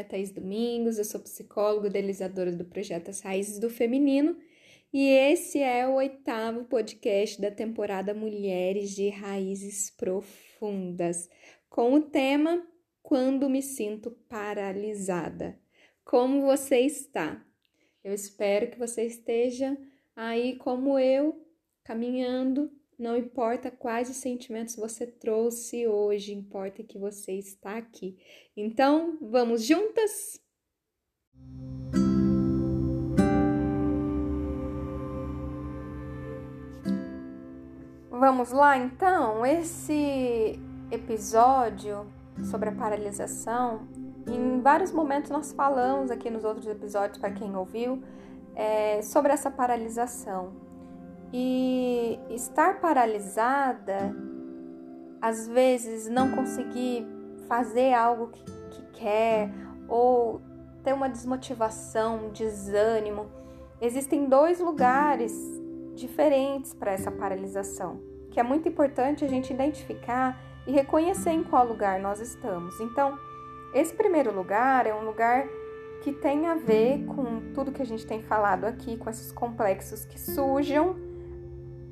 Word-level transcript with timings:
é 0.00 0.04
Thaís 0.04 0.32
Domingos, 0.32 0.96
eu 0.96 1.04
sou 1.04 1.20
psicóloga 1.20 1.88
idealizadora 1.88 2.50
do 2.50 2.64
projeto 2.64 3.10
As 3.10 3.20
Raízes 3.20 3.58
do 3.58 3.68
Feminino 3.68 4.36
e 4.90 5.06
esse 5.08 5.58
é 5.60 5.86
o 5.86 5.96
oitavo 5.96 6.64
podcast 6.64 7.38
da 7.38 7.50
temporada 7.50 8.14
Mulheres 8.14 8.90
de 8.90 9.10
Raízes 9.10 9.90
Profundas, 9.90 11.28
com 11.68 11.92
o 11.92 12.00
tema 12.00 12.66
Quando 13.02 13.48
me 13.50 13.62
sinto 13.62 14.10
paralisada. 14.26 15.60
Como 16.02 16.40
você 16.40 16.80
está? 16.80 17.44
Eu 18.02 18.14
espero 18.14 18.70
que 18.70 18.78
você 18.78 19.04
esteja 19.04 19.76
aí 20.16 20.56
como 20.56 20.98
eu, 20.98 21.46
caminhando 21.84 22.72
não 23.00 23.16
importa 23.16 23.70
quais 23.70 24.10
os 24.10 24.18
sentimentos 24.18 24.76
você 24.76 25.06
trouxe 25.06 25.88
hoje, 25.88 26.34
importa 26.34 26.82
que 26.82 26.98
você 26.98 27.32
está 27.32 27.78
aqui. 27.78 28.18
Então, 28.54 29.16
vamos 29.22 29.64
juntas? 29.64 30.38
Vamos 38.10 38.52
lá 38.52 38.76
então, 38.76 39.46
esse 39.46 40.60
episódio 40.90 42.06
sobre 42.50 42.68
a 42.68 42.72
paralisação, 42.72 43.88
em 44.28 44.60
vários 44.60 44.92
momentos 44.92 45.30
nós 45.30 45.52
falamos 45.52 46.10
aqui 46.10 46.28
nos 46.28 46.44
outros 46.44 46.66
episódios, 46.66 47.16
para 47.16 47.32
quem 47.32 47.56
ouviu, 47.56 48.02
é, 48.54 49.00
sobre 49.00 49.32
essa 49.32 49.50
paralisação. 49.50 50.69
E 51.32 52.18
estar 52.30 52.80
paralisada, 52.80 54.14
às 55.20 55.46
vezes 55.46 56.08
não 56.08 56.30
conseguir 56.32 57.06
fazer 57.46 57.92
algo 57.94 58.28
que, 58.28 58.44
que 58.70 58.82
quer, 58.92 59.50
ou 59.88 60.40
ter 60.82 60.92
uma 60.92 61.08
desmotivação, 61.08 62.26
um 62.26 62.30
desânimo. 62.30 63.26
Existem 63.80 64.26
dois 64.26 64.60
lugares 64.60 65.32
diferentes 65.94 66.72
para 66.72 66.92
essa 66.92 67.10
paralisação, 67.10 68.00
que 68.30 68.40
é 68.40 68.42
muito 68.42 68.68
importante 68.68 69.24
a 69.24 69.28
gente 69.28 69.52
identificar 69.52 70.38
e 70.66 70.72
reconhecer 70.72 71.30
em 71.30 71.42
qual 71.42 71.66
lugar 71.66 71.98
nós 72.00 72.20
estamos. 72.20 72.78
Então, 72.80 73.18
esse 73.74 73.94
primeiro 73.94 74.34
lugar 74.34 74.86
é 74.86 74.94
um 74.94 75.04
lugar 75.04 75.46
que 76.02 76.12
tem 76.12 76.46
a 76.46 76.54
ver 76.54 77.04
com 77.04 77.52
tudo 77.52 77.72
que 77.72 77.82
a 77.82 77.86
gente 77.86 78.06
tem 78.06 78.22
falado 78.22 78.64
aqui, 78.64 78.96
com 78.96 79.10
esses 79.10 79.30
complexos 79.30 80.04
que 80.04 80.18
surjam 80.18 80.96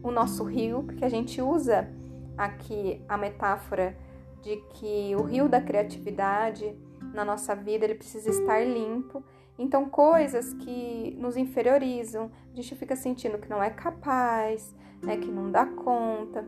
o 0.02 0.10
nosso 0.10 0.44
rio, 0.44 0.82
porque 0.84 1.04
a 1.04 1.08
gente 1.08 1.41
usa 1.41 1.88
aqui 2.36 3.02
a 3.08 3.16
metáfora 3.16 3.96
de 4.42 4.56
que 4.74 5.14
o 5.16 5.22
rio 5.22 5.48
da 5.48 5.60
criatividade 5.60 6.77
na 7.12 7.24
nossa 7.24 7.54
vida 7.54 7.84
ele 7.84 7.94
precisa 7.94 8.30
estar 8.30 8.60
limpo. 8.60 9.22
Então, 9.58 9.88
coisas 9.88 10.54
que 10.54 11.16
nos 11.19 11.36
inferiorizam, 11.36 12.30
a 12.52 12.56
gente 12.56 12.74
fica 12.76 12.94
sentindo 12.94 13.38
que 13.38 13.50
não 13.50 13.62
é 13.62 13.70
capaz, 13.70 14.74
né, 15.02 15.16
que 15.16 15.30
não 15.30 15.50
dá 15.50 15.66
conta, 15.66 16.44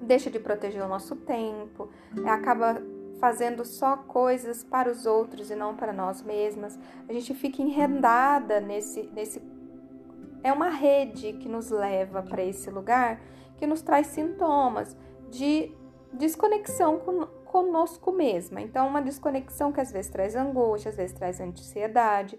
deixa 0.00 0.30
de 0.30 0.38
proteger 0.38 0.82
o 0.82 0.88
nosso 0.88 1.16
tempo, 1.16 1.90
acaba 2.24 2.80
fazendo 3.20 3.64
só 3.64 3.96
coisas 3.96 4.62
para 4.62 4.90
os 4.90 5.04
outros 5.04 5.50
e 5.50 5.56
não 5.56 5.74
para 5.74 5.92
nós 5.92 6.22
mesmas. 6.22 6.78
A 7.08 7.12
gente 7.12 7.34
fica 7.34 7.60
enredada 7.60 8.60
nesse, 8.60 9.02
nesse 9.12 9.40
é 10.42 10.52
uma 10.52 10.68
rede 10.68 11.32
que 11.34 11.48
nos 11.48 11.70
leva 11.70 12.22
para 12.22 12.42
esse 12.42 12.70
lugar 12.70 13.20
que 13.56 13.66
nos 13.66 13.82
traz 13.82 14.06
sintomas 14.08 14.96
de 15.30 15.72
desconexão 16.12 17.00
conosco 17.44 18.12
mesma. 18.12 18.60
Então, 18.60 18.86
uma 18.86 19.02
desconexão 19.02 19.72
que 19.72 19.80
às 19.80 19.90
vezes 19.90 20.10
traz 20.10 20.36
angústia, 20.36 20.90
às 20.90 20.96
vezes 20.96 21.14
traz 21.14 21.40
ansiedade, 21.40 22.38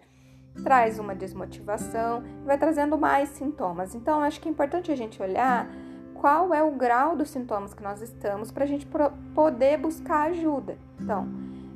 traz 0.64 0.98
uma 0.98 1.14
desmotivação, 1.14 2.24
vai 2.46 2.58
trazendo 2.58 2.98
mais 2.98 3.30
sintomas. 3.30 3.96
Então, 3.96 4.22
acho 4.22 4.40
que 4.40 4.48
é 4.48 4.52
importante 4.52 4.92
a 4.92 4.96
gente 4.96 5.22
olhar 5.22 5.70
qual 6.16 6.54
é 6.54 6.62
o 6.62 6.72
grau 6.72 7.16
dos 7.16 7.30
sintomas 7.30 7.74
que 7.74 7.84
nós 7.84 8.02
estamos 8.02 8.52
para 8.52 8.64
a 8.64 8.68
gente 8.68 8.88
poder 9.34 9.78
buscar 9.78 10.30
ajuda. 10.30 10.78
Então, 11.00 11.28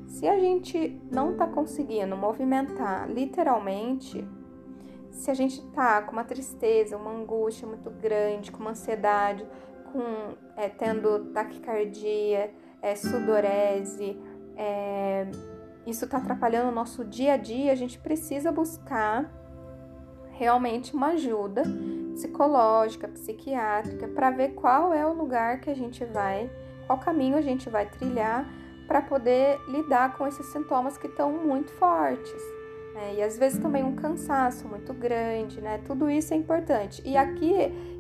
se 0.08 0.28
a 0.28 0.38
gente 0.38 1.02
não 1.12 1.32
está 1.32 1.48
conseguindo 1.48 2.16
movimentar 2.16 3.10
literalmente 3.10 4.28
se 5.14 5.30
a 5.30 5.34
gente 5.34 5.62
tá 5.72 6.02
com 6.02 6.12
uma 6.12 6.24
tristeza, 6.24 6.98
uma 6.98 7.12
angústia 7.12 7.68
muito 7.68 7.90
grande, 7.90 8.52
com 8.52 8.60
uma 8.60 8.72
ansiedade, 8.72 9.48
com 9.92 10.34
é, 10.58 10.68
tendo 10.68 11.32
taquicardia, 11.32 12.52
é, 12.82 12.96
sudorese, 12.96 14.20
é, 14.58 15.28
isso 15.86 16.06
está 16.06 16.18
atrapalhando 16.18 16.70
o 16.70 16.74
nosso 16.74 17.06
dia 17.06 17.34
a 17.34 17.38
dia, 17.38 17.72
a 17.72 17.76
gente 17.76 18.00
precisa 18.00 18.52
buscar 18.52 19.32
realmente 20.32 20.96
uma 20.96 21.10
ajuda 21.10 21.64
psicológica, 22.14 23.08
psiquiátrica, 23.08 24.08
para 24.08 24.32
ver 24.32 24.50
qual 24.56 24.94
é 24.94 25.06
o 25.06 25.14
lugar 25.14 25.62
que 25.62 25.70
a 25.70 25.76
gente 25.76 26.04
vai, 26.06 26.50
qual 26.88 27.00
caminho 27.00 27.38
a 27.38 27.42
gente 27.42 27.70
vai 27.70 27.88
trilhar 27.88 28.50
para 28.88 29.02
poder 29.02 29.60
lidar 29.68 30.18
com 30.18 30.28
esses 30.28 30.46
sintomas 30.48 30.98
que 30.98 31.08
estão 31.08 31.32
muito 31.32 31.72
fortes. 31.74 32.63
Né? 32.94 33.16
E 33.16 33.24
às 33.24 33.38
vezes 33.38 33.58
também 33.58 33.84
um 33.84 33.96
cansaço 33.96 34.68
muito 34.68 34.94
grande, 34.94 35.60
né? 35.60 35.80
Tudo 35.86 36.10
isso 36.10 36.34
é 36.34 36.38
importante. 36.38 37.02
E 37.04 37.18
aqui 37.18 37.54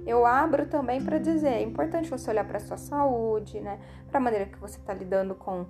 eu 0.05 0.25
abro 0.25 0.67
também 0.67 1.03
para 1.03 1.17
dizer, 1.17 1.49
é 1.49 1.61
importante 1.61 2.09
você 2.09 2.29
olhar 2.29 2.45
para 2.45 2.57
a 2.57 2.59
sua 2.59 2.77
saúde, 2.77 3.59
né? 3.59 3.79
Para 4.09 4.19
a 4.19 4.21
maneira 4.21 4.45
que 4.45 4.59
você 4.59 4.77
está 4.77 4.93
lidando 4.93 5.33
com 5.33 5.65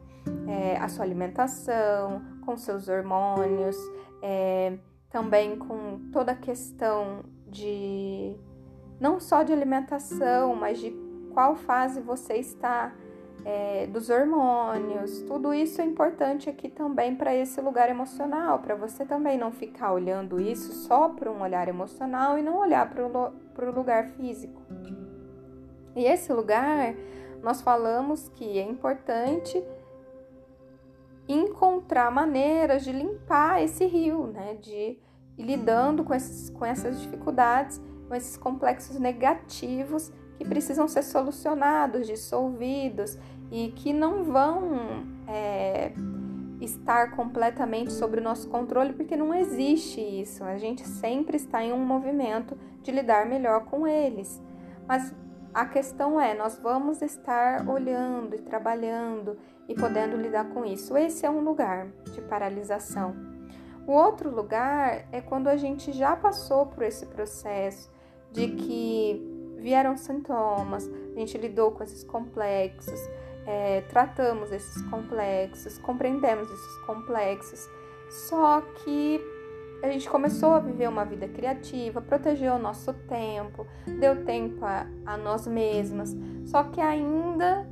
é, 0.47 0.77
a 0.77 0.89
sua 0.89 1.05
alimentação, 1.05 2.21
com 2.45 2.57
seus 2.57 2.89
hormônios, 2.89 3.77
é, 4.21 4.77
também 5.09 5.57
com 5.57 6.09
toda 6.11 6.33
a 6.33 6.35
questão 6.35 7.23
de 7.47 8.35
não 8.99 9.19
só 9.19 9.43
de 9.43 9.53
alimentação, 9.53 10.55
mas 10.55 10.79
de 10.79 10.91
qual 11.33 11.55
fase 11.55 12.01
você 12.01 12.35
está 12.35 12.93
é, 13.45 13.87
dos 13.87 14.09
hormônios, 14.09 15.21
tudo 15.23 15.53
isso 15.53 15.81
é 15.81 15.85
importante 15.85 16.49
aqui 16.49 16.69
também 16.69 17.15
para 17.15 17.35
esse 17.35 17.59
lugar 17.59 17.89
emocional, 17.89 18.59
para 18.59 18.75
você 18.75 19.05
também 19.05 19.37
não 19.37 19.51
ficar 19.51 19.91
olhando 19.91 20.39
isso 20.39 20.71
só 20.71 21.09
para 21.09 21.31
um 21.31 21.41
olhar 21.41 21.67
emocional 21.67 22.37
e 22.37 22.41
não 22.41 22.57
olhar 22.57 22.89
para 22.89 23.69
o 23.69 23.71
lugar 23.71 24.09
físico. 24.11 24.61
E 25.95 26.05
esse 26.05 26.31
lugar, 26.31 26.95
nós 27.41 27.61
falamos 27.61 28.29
que 28.29 28.57
é 28.57 28.63
importante 28.63 29.63
encontrar 31.27 32.11
maneiras 32.11 32.83
de 32.83 32.91
limpar 32.91 33.61
esse 33.61 33.85
rio, 33.85 34.27
né? 34.27 34.55
De 34.55 34.97
ir 35.37 35.43
lidando 35.43 36.03
com, 36.03 36.13
esses, 36.13 36.49
com 36.49 36.65
essas 36.65 36.99
dificuldades, 36.99 37.81
com 38.07 38.15
esses 38.15 38.37
complexos 38.37 38.99
negativos 38.99 40.11
que 40.37 40.45
precisam 40.45 40.87
ser 40.87 41.03
solucionados, 41.03 42.07
dissolvidos 42.07 43.17
e 43.51 43.71
que 43.75 43.93
não 43.93 44.23
vão 44.23 45.05
é, 45.27 45.91
estar 46.59 47.11
completamente 47.11 47.91
sobre 47.91 48.19
o 48.19 48.23
nosso 48.23 48.49
controle, 48.49 48.93
porque 48.93 49.15
não 49.15 49.33
existe 49.33 50.01
isso. 50.01 50.43
A 50.43 50.57
gente 50.57 50.87
sempre 50.87 51.37
está 51.37 51.63
em 51.63 51.73
um 51.73 51.85
movimento 51.85 52.57
de 52.81 52.91
lidar 52.91 53.25
melhor 53.25 53.65
com 53.65 53.87
eles. 53.87 54.41
Mas 54.87 55.13
a 55.53 55.65
questão 55.65 56.19
é, 56.19 56.33
nós 56.33 56.57
vamos 56.57 57.01
estar 57.01 57.67
olhando 57.69 58.35
e 58.35 58.39
trabalhando 58.39 59.37
e 59.67 59.75
podendo 59.75 60.17
lidar 60.17 60.49
com 60.49 60.65
isso. 60.65 60.97
Esse 60.97 61.25
é 61.25 61.29
um 61.29 61.41
lugar 61.41 61.87
de 62.11 62.21
paralisação. 62.21 63.15
O 63.85 63.91
outro 63.91 64.33
lugar 64.33 65.05
é 65.11 65.21
quando 65.21 65.47
a 65.47 65.57
gente 65.57 65.91
já 65.91 66.15
passou 66.15 66.65
por 66.65 66.83
esse 66.83 67.05
processo 67.05 67.91
de 68.31 68.47
que 68.47 69.55
vieram 69.57 69.95
sintomas, 69.95 70.89
a 71.15 71.19
gente 71.19 71.37
lidou 71.37 71.71
com 71.71 71.83
esses 71.83 72.03
complexos, 72.03 72.99
é, 73.45 73.81
tratamos 73.81 74.51
esses 74.51 74.81
complexos, 74.83 75.77
compreendemos 75.77 76.49
esses 76.49 76.77
complexos, 76.85 77.69
só 78.09 78.61
que 78.61 79.21
a 79.83 79.89
gente 79.89 80.09
começou 80.09 80.53
a 80.53 80.59
viver 80.59 80.87
uma 80.87 81.03
vida 81.03 81.27
criativa, 81.27 82.01
protegeu 82.01 82.53
o 82.53 82.59
nosso 82.59 82.93
tempo, 82.93 83.67
deu 83.99 84.23
tempo 84.23 84.63
a, 84.63 84.87
a 85.05 85.17
nós 85.17 85.45
mesmas, 85.45 86.15
só 86.45 86.63
que 86.63 86.79
ainda 86.79 87.67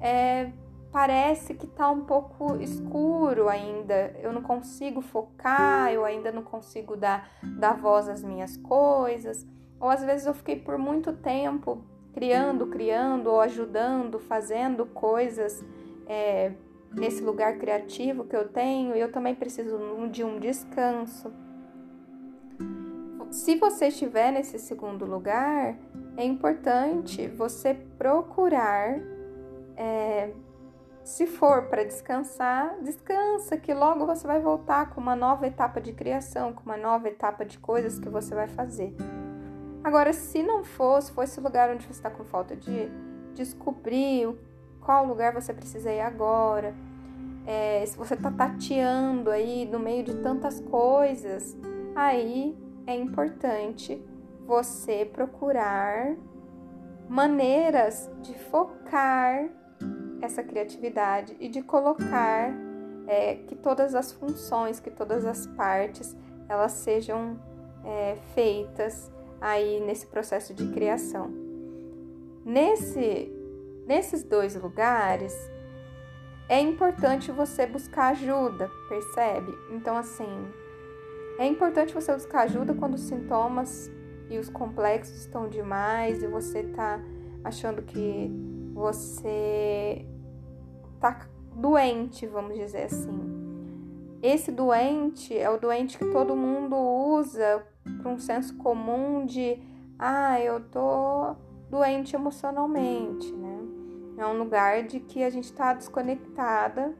é, 0.00 0.50
parece 0.90 1.54
que 1.54 1.66
está 1.66 1.88
um 1.88 2.04
pouco 2.04 2.60
escuro 2.60 3.48
ainda, 3.48 4.12
eu 4.20 4.32
não 4.32 4.42
consigo 4.42 5.00
focar, 5.00 5.92
eu 5.92 6.04
ainda 6.04 6.32
não 6.32 6.42
consigo 6.42 6.96
dar, 6.96 7.30
dar 7.58 7.76
voz 7.76 8.08
às 8.08 8.24
minhas 8.24 8.56
coisas, 8.56 9.46
ou 9.78 9.88
às 9.88 10.02
vezes 10.02 10.26
eu 10.26 10.34
fiquei 10.34 10.56
por 10.56 10.76
muito 10.76 11.12
tempo 11.12 11.84
criando, 12.12 12.66
criando 12.66 13.28
ou 13.28 13.40
ajudando, 13.40 14.18
fazendo 14.18 14.86
coisas 14.86 15.64
é, 16.06 16.52
nesse 16.92 17.22
lugar 17.22 17.58
criativo 17.58 18.24
que 18.24 18.36
eu 18.36 18.48
tenho, 18.48 18.94
eu 18.94 19.10
também 19.10 19.34
preciso 19.34 19.78
de 20.10 20.22
um 20.22 20.38
descanso. 20.38 21.32
Se 23.30 23.56
você 23.56 23.88
estiver 23.88 24.30
nesse 24.30 24.58
segundo 24.58 25.06
lugar, 25.06 25.76
é 26.16 26.24
importante 26.24 27.26
você 27.28 27.74
procurar 27.96 29.00
é, 29.74 30.30
se 31.02 31.26
for 31.26 31.62
para 31.62 31.82
descansar, 31.82 32.76
descansa, 32.82 33.56
que 33.56 33.72
logo 33.72 34.06
você 34.06 34.26
vai 34.26 34.40
voltar 34.40 34.90
com 34.90 35.00
uma 35.00 35.16
nova 35.16 35.46
etapa 35.46 35.80
de 35.80 35.92
criação, 35.92 36.52
com 36.52 36.62
uma 36.62 36.76
nova 36.76 37.08
etapa 37.08 37.44
de 37.44 37.58
coisas 37.58 37.98
que 37.98 38.08
você 38.08 38.34
vai 38.34 38.48
fazer. 38.48 38.94
Agora, 39.84 40.12
se 40.12 40.42
não 40.42 40.62
for, 40.62 41.02
se 41.02 41.12
esse 41.22 41.40
lugar 41.40 41.70
onde 41.70 41.84
você 41.84 41.92
está 41.92 42.08
com 42.08 42.24
falta 42.24 42.54
de 42.54 42.88
descobrir 43.34 44.32
qual 44.80 45.04
lugar 45.04 45.32
você 45.32 45.52
precisa 45.52 45.90
ir 45.90 46.00
agora, 46.00 46.72
é, 47.44 47.84
se 47.84 47.96
você 47.96 48.14
está 48.14 48.30
tateando 48.30 49.30
aí 49.30 49.66
no 49.66 49.80
meio 49.80 50.04
de 50.04 50.14
tantas 50.14 50.60
coisas, 50.60 51.56
aí 51.96 52.56
é 52.86 52.94
importante 52.94 54.00
você 54.46 55.04
procurar 55.04 56.14
maneiras 57.08 58.08
de 58.22 58.34
focar 58.34 59.48
essa 60.20 60.44
criatividade 60.44 61.36
e 61.40 61.48
de 61.48 61.60
colocar 61.60 62.54
é, 63.08 63.34
que 63.34 63.56
todas 63.56 63.96
as 63.96 64.12
funções, 64.12 64.78
que 64.78 64.90
todas 64.90 65.26
as 65.26 65.46
partes, 65.48 66.16
elas 66.48 66.72
sejam 66.72 67.36
é, 67.84 68.16
feitas 68.34 69.11
aí 69.42 69.80
nesse 69.80 70.06
processo 70.06 70.54
de 70.54 70.68
criação. 70.68 71.28
Nesse, 72.44 73.30
nesses 73.86 74.22
dois 74.22 74.54
lugares, 74.54 75.34
é 76.48 76.60
importante 76.60 77.32
você 77.32 77.66
buscar 77.66 78.12
ajuda, 78.12 78.70
percebe? 78.88 79.52
Então, 79.72 79.96
assim, 79.96 80.48
é 81.38 81.46
importante 81.46 81.92
você 81.92 82.12
buscar 82.12 82.42
ajuda 82.42 82.72
quando 82.72 82.94
os 82.94 83.02
sintomas 83.02 83.90
e 84.30 84.38
os 84.38 84.48
complexos 84.48 85.16
estão 85.18 85.48
demais 85.48 86.22
e 86.22 86.28
você 86.28 86.62
tá 86.62 87.00
achando 87.42 87.82
que 87.82 88.30
você 88.72 90.06
tá 91.00 91.26
doente, 91.56 92.26
vamos 92.26 92.56
dizer 92.56 92.84
assim. 92.84 93.20
Esse 94.22 94.52
doente 94.52 95.36
é 95.36 95.50
o 95.50 95.58
doente 95.58 95.98
que 95.98 96.04
todo 96.06 96.36
mundo 96.36 96.76
usa 96.76 97.66
para 97.84 98.10
um 98.10 98.18
senso 98.18 98.56
comum 98.56 99.24
de 99.24 99.58
ah, 99.98 100.40
eu 100.40 100.60
tô 100.60 101.36
doente 101.70 102.14
emocionalmente, 102.14 103.32
né? 103.32 103.58
É 104.18 104.26
um 104.26 104.38
lugar 104.38 104.82
de 104.84 105.00
que 105.00 105.22
a 105.22 105.30
gente 105.30 105.44
está 105.44 105.72
desconectada 105.72 106.94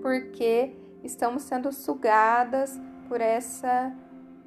porque 0.00 0.76
estamos 1.02 1.42
sendo 1.42 1.72
sugadas 1.72 2.80
por 3.08 3.20
essa 3.20 3.92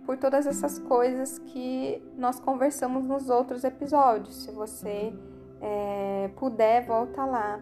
por 0.06 0.18
todas 0.18 0.48
essas 0.48 0.80
coisas 0.80 1.38
que 1.38 2.02
nós 2.18 2.40
conversamos 2.40 3.04
nos 3.04 3.30
outros 3.30 3.64
episódios. 3.64 4.44
Se 4.44 4.52
você 4.52 5.14
é, 5.62 6.32
puder, 6.36 6.86
volta 6.86 7.24
lá. 7.26 7.58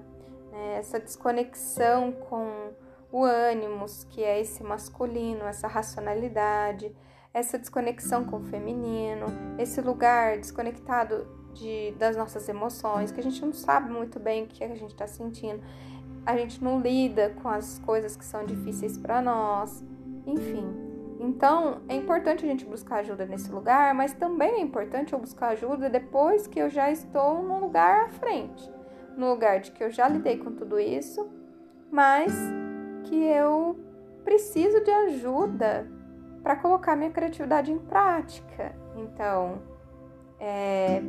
Né? 0.51 0.77
Essa 0.77 0.97
desconexão 0.97 2.13
com 2.13 2.71
o 3.11 3.23
ânimos, 3.25 4.05
que 4.05 4.23
é 4.23 4.39
esse 4.39 4.63
masculino, 4.63 5.43
essa 5.43 5.67
racionalidade, 5.67 6.95
essa 7.37 7.59
desconexão 7.59 8.25
com 8.25 8.37
o 8.37 8.43
feminino, 8.43 9.27
esse 9.59 9.79
lugar 9.79 10.37
desconectado 10.37 11.27
de, 11.53 11.91
das 11.91 12.17
nossas 12.17 12.49
emoções, 12.49 13.11
que 13.11 13.19
a 13.19 13.23
gente 13.23 13.39
não 13.45 13.53
sabe 13.53 13.91
muito 13.91 14.19
bem 14.19 14.43
o 14.43 14.47
que 14.47 14.63
a 14.63 14.75
gente 14.75 14.91
está 14.91 15.05
sentindo, 15.05 15.61
a 16.25 16.35
gente 16.35 16.63
não 16.63 16.79
lida 16.79 17.29
com 17.41 17.47
as 17.47 17.77
coisas 17.79 18.15
que 18.15 18.25
são 18.25 18.43
difíceis 18.43 18.97
para 18.97 19.21
nós, 19.21 19.83
enfim. 20.25 20.65
Então, 21.19 21.81
é 21.87 21.95
importante 21.95 22.43
a 22.43 22.47
gente 22.47 22.65
buscar 22.65 22.97
ajuda 22.97 23.25
nesse 23.25 23.51
lugar, 23.51 23.93
mas 23.93 24.13
também 24.13 24.55
é 24.55 24.61
importante 24.61 25.13
eu 25.13 25.19
buscar 25.19 25.49
ajuda 25.49 25.91
depois 25.91 26.47
que 26.47 26.59
eu 26.59 26.71
já 26.71 26.91
estou 26.91 27.43
no 27.43 27.59
lugar 27.59 28.05
à 28.05 28.09
frente, 28.09 28.67
no 29.15 29.29
lugar 29.29 29.59
de 29.59 29.71
que 29.71 29.83
eu 29.83 29.91
já 29.91 30.07
lidei 30.07 30.37
com 30.37 30.51
tudo 30.53 30.79
isso, 30.79 31.29
mas 31.91 32.33
que 33.03 33.15
eu 33.15 33.79
preciso 34.23 34.83
de 34.83 34.91
ajuda 34.91 35.96
para 36.47 36.55
colocar 36.55 36.95
minha 36.95 37.11
criatividade 37.11 37.73
em 37.73 37.77
prática. 37.77 38.73
Então, 38.95 39.61
é, 40.39 41.01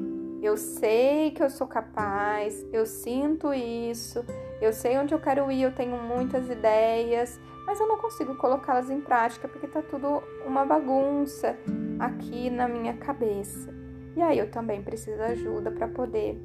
eu 0.43 0.56
sei 0.56 1.31
que 1.31 1.40
eu 1.40 1.49
sou 1.49 1.69
capaz, 1.69 2.67
eu 2.73 2.85
sinto 2.85 3.55
isso, 3.55 4.25
eu 4.61 4.73
sei 4.73 4.99
onde 4.99 5.14
eu 5.14 5.20
quero 5.20 5.49
ir, 5.52 5.62
eu 5.62 5.73
tenho 5.73 5.96
muitas 5.96 6.50
ideias, 6.50 7.38
mas 7.64 7.79
eu 7.79 7.87
não 7.87 7.99
consigo 7.99 8.35
colocá-las 8.35 8.90
em 8.90 9.00
prática 9.00 9.46
porque 9.46 9.69
tá 9.69 9.81
tudo 9.81 10.25
uma 10.44 10.64
bagunça 10.64 11.56
aqui 12.00 12.50
na 12.50 12.67
minha 12.67 12.94
cabeça. 12.94 13.73
E 14.17 14.23
aí 14.23 14.41
eu 14.41 14.50
também 14.50 14.82
preciso 14.82 15.19
de 15.19 15.23
ajuda 15.23 15.70
para 15.70 15.87
poder 15.87 16.37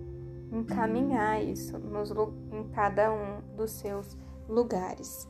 encaminhar 0.51 1.44
isso 1.44 1.80
nos, 1.80 2.12
em 2.12 2.69
cada 2.75 3.12
um 3.12 3.42
dos 3.57 3.72
seus 3.72 4.16
lugares. 4.48 5.28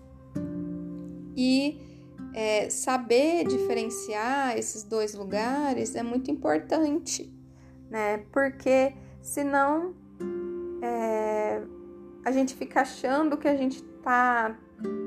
E 1.34 1.93
é, 2.34 2.70
saber 2.70 3.46
diferenciar 3.46 4.58
esses 4.58 4.84
dois 4.84 5.14
lugares 5.14 5.96
é 5.96 6.04
muito 6.04 6.32
importante, 6.32 7.32
né? 7.90 8.20
Porque 8.32 8.94
senão 9.22 9.94
é, 10.82 11.62
a 12.26 12.32
gente 12.32 12.56
fica 12.56 12.82
achando 12.82 13.38
que 13.38 13.48
a 13.48 13.56
gente 13.56 13.84
tá 14.02 14.58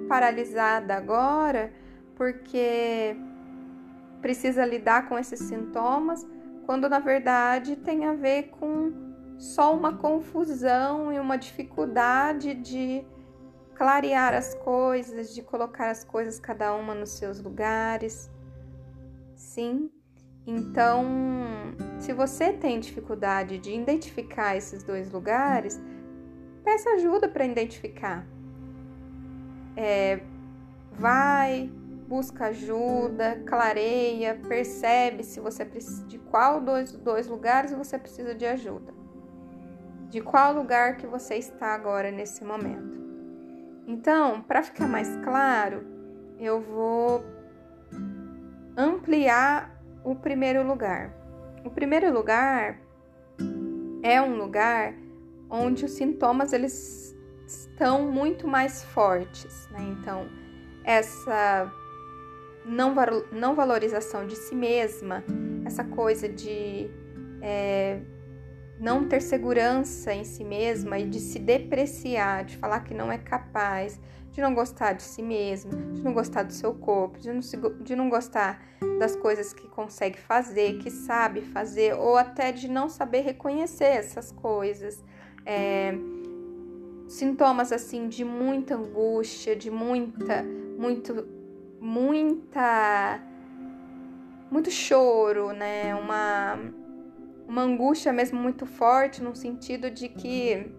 paralisada 0.08 0.94
agora 0.94 1.72
porque 2.14 3.16
precisa 4.22 4.64
lidar 4.64 5.08
com 5.08 5.18
esses 5.18 5.38
sintomas, 5.40 6.26
quando 6.64 6.88
na 6.88 6.98
verdade 6.98 7.76
tem 7.76 8.06
a 8.06 8.14
ver 8.14 8.50
com 8.58 8.92
só 9.38 9.74
uma 9.74 9.98
confusão 9.98 11.12
e 11.12 11.18
uma 11.18 11.36
dificuldade 11.36 12.54
de 12.54 13.04
clarear 13.76 14.34
as 14.34 14.54
coisas, 14.54 15.34
de 15.34 15.42
colocar 15.42 15.90
as 15.90 16.04
coisas 16.04 16.38
cada 16.38 16.74
uma 16.74 16.94
nos 16.94 17.10
seus 17.10 17.40
lugares. 17.40 18.30
Sim. 19.34 19.90
Então, 20.46 21.04
se 21.98 22.12
você 22.12 22.52
tem 22.52 22.80
dificuldade 22.80 23.58
de 23.58 23.72
identificar 23.72 24.56
esses 24.56 24.82
dois 24.82 25.10
lugares, 25.10 25.80
peça 26.64 26.90
ajuda 26.90 27.28
para 27.28 27.44
identificar 27.44 28.26
é, 29.76 30.20
vai, 30.92 31.70
busca 32.08 32.46
ajuda, 32.46 33.42
clareia, 33.46 34.40
percebe 34.48 35.22
se 35.22 35.38
você 35.38 35.64
precisa 35.64 36.04
de 36.06 36.18
qual 36.18 36.60
dos 36.60 36.92
dois 36.92 37.28
lugares 37.28 37.72
você 37.72 37.98
precisa 37.98 38.34
de 38.34 38.46
ajuda. 38.46 38.94
De 40.08 40.20
qual 40.20 40.54
lugar 40.54 40.96
que 40.96 41.06
você 41.06 41.34
está 41.34 41.74
agora 41.74 42.10
nesse 42.10 42.42
momento. 42.42 43.05
Então, 43.86 44.42
para 44.42 44.62
ficar 44.62 44.88
mais 44.88 45.08
claro, 45.22 45.84
eu 46.40 46.60
vou 46.60 47.24
ampliar 48.76 49.80
o 50.04 50.14
primeiro 50.14 50.66
lugar. 50.66 51.14
O 51.64 51.70
primeiro 51.70 52.12
lugar 52.12 52.80
é 54.02 54.20
um 54.20 54.36
lugar 54.36 54.94
onde 55.48 55.84
os 55.84 55.92
sintomas 55.92 56.52
eles 56.52 57.16
estão 57.46 58.10
muito 58.10 58.48
mais 58.48 58.82
fortes, 58.82 59.68
né? 59.70 59.80
Então, 60.00 60.28
essa 60.84 61.72
não, 62.64 62.94
não 63.30 63.54
valorização 63.54 64.26
de 64.26 64.34
si 64.34 64.54
mesma, 64.54 65.22
essa 65.64 65.84
coisa 65.84 66.28
de 66.28 66.90
é, 67.40 68.00
não 68.78 69.08
ter 69.08 69.20
segurança 69.20 70.12
em 70.12 70.24
si 70.24 70.44
mesma 70.44 70.98
e 70.98 71.06
de 71.06 71.18
se 71.20 71.38
depreciar, 71.38 72.44
de 72.44 72.56
falar 72.56 72.80
que 72.80 72.92
não 72.92 73.10
é 73.10 73.18
capaz, 73.18 73.98
de 74.30 74.40
não 74.40 74.54
gostar 74.54 74.92
de 74.92 75.02
si 75.02 75.22
mesma, 75.22 75.72
de 75.94 76.02
não 76.02 76.12
gostar 76.12 76.42
do 76.42 76.52
seu 76.52 76.74
corpo, 76.74 77.18
de 77.18 77.32
não, 77.32 77.40
de 77.80 77.96
não 77.96 78.10
gostar 78.10 78.62
das 78.98 79.16
coisas 79.16 79.52
que 79.52 79.66
consegue 79.68 80.18
fazer, 80.18 80.78
que 80.78 80.90
sabe 80.90 81.40
fazer, 81.40 81.94
ou 81.94 82.16
até 82.16 82.52
de 82.52 82.68
não 82.68 82.88
saber 82.88 83.20
reconhecer 83.20 83.84
essas 83.84 84.30
coisas. 84.30 85.02
É, 85.46 85.94
sintomas 87.08 87.72
assim 87.72 88.08
de 88.08 88.24
muita 88.24 88.74
angústia, 88.74 89.56
de 89.56 89.70
muita, 89.70 90.42
muito, 90.78 91.26
muita, 91.80 93.20
muito 94.50 94.70
choro, 94.70 95.52
né? 95.52 95.94
Uma, 95.94 96.58
uma 97.46 97.62
angústia 97.62 98.12
mesmo 98.12 98.40
muito 98.40 98.66
forte 98.66 99.22
no 99.22 99.34
sentido 99.34 99.90
de 99.90 100.08
que 100.08 100.72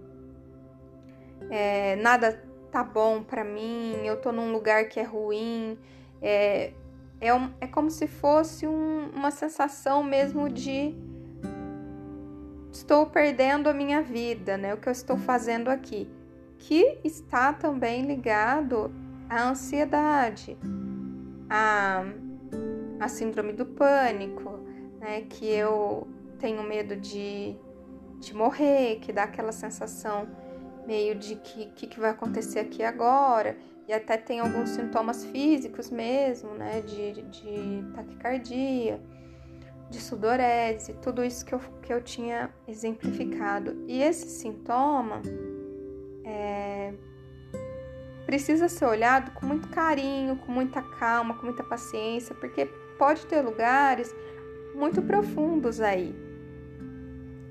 é, 1.50 1.96
nada 1.98 2.44
tá 2.72 2.84
bom 2.84 3.24
para 3.24 3.44
mim, 3.44 3.96
eu 4.04 4.20
tô 4.20 4.32
num 4.32 4.52
lugar 4.52 4.90
que 4.90 5.00
é 5.00 5.04
ruim, 5.04 5.78
é, 6.22 6.74
é, 7.20 7.34
um, 7.34 7.52
é 7.62 7.68
como 7.68 7.90
se 7.90 8.08
fosse 8.08 8.68
um, 8.68 9.10
uma 9.14 9.32
sensação 9.32 10.04
mesmo 10.04 10.50
de 10.50 10.94
estou 12.72 13.08
perdendo 13.08 13.70
a 13.70 13.74
minha 13.74 14.02
vida, 14.02 14.58
né? 14.58 14.74
O 14.74 14.78
que 14.78 14.88
eu 14.88 14.92
estou 14.92 15.18
fazendo 15.18 15.70
aqui 15.70 16.10
que 16.60 17.00
está 17.04 17.54
também 17.54 18.04
ligado 18.04 18.92
à 19.30 19.50
ansiedade, 19.50 20.58
à, 21.50 22.04
à 23.00 23.08
síndrome 23.08 23.54
do 23.54 23.66
pânico, 23.66 24.60
né? 25.00 25.22
Que 25.22 25.48
eu 25.48 26.08
tenho 26.38 26.64
medo 26.64 26.96
de, 26.96 27.56
de 28.20 28.34
morrer, 28.36 29.00
que 29.02 29.12
dá 29.12 29.24
aquela 29.24 29.52
sensação 29.52 30.28
meio 30.86 31.16
de 31.16 31.36
que 31.36 31.66
que, 31.76 31.88
que 31.88 32.00
vai 32.00 32.12
acontecer 32.12 32.60
aqui 32.60 32.82
agora, 32.82 33.58
e 33.88 33.94
até 33.94 34.18
tem 34.18 34.40
alguns 34.40 34.70
sintomas 34.72 35.26
físicos 35.26 35.90
mesmo, 35.90 36.54
né, 36.54 36.82
de, 36.82 37.22
de 37.24 37.84
taquicardia, 37.94 39.02
de 39.90 40.02
sudorese, 40.02 40.94
tudo 41.02 41.24
isso 41.24 41.46
que 41.46 41.54
eu, 41.54 41.60
que 41.82 41.94
eu 41.94 42.02
tinha 42.02 42.50
exemplificado. 42.68 43.86
E 43.88 44.02
esse 44.02 44.28
sintoma 44.28 45.22
é, 46.26 46.94
precisa 48.26 48.68
ser 48.68 48.86
olhado 48.86 49.32
com 49.32 49.46
muito 49.46 49.70
carinho, 49.70 50.36
com 50.38 50.52
muita 50.52 50.82
calma, 50.82 51.36
com 51.36 51.46
muita 51.46 51.64
paciência, 51.64 52.36
porque 52.36 52.66
pode 52.98 53.26
ter 53.26 53.42
lugares 53.42 54.14
muito 54.76 55.02
profundos 55.02 55.80
aí 55.80 56.27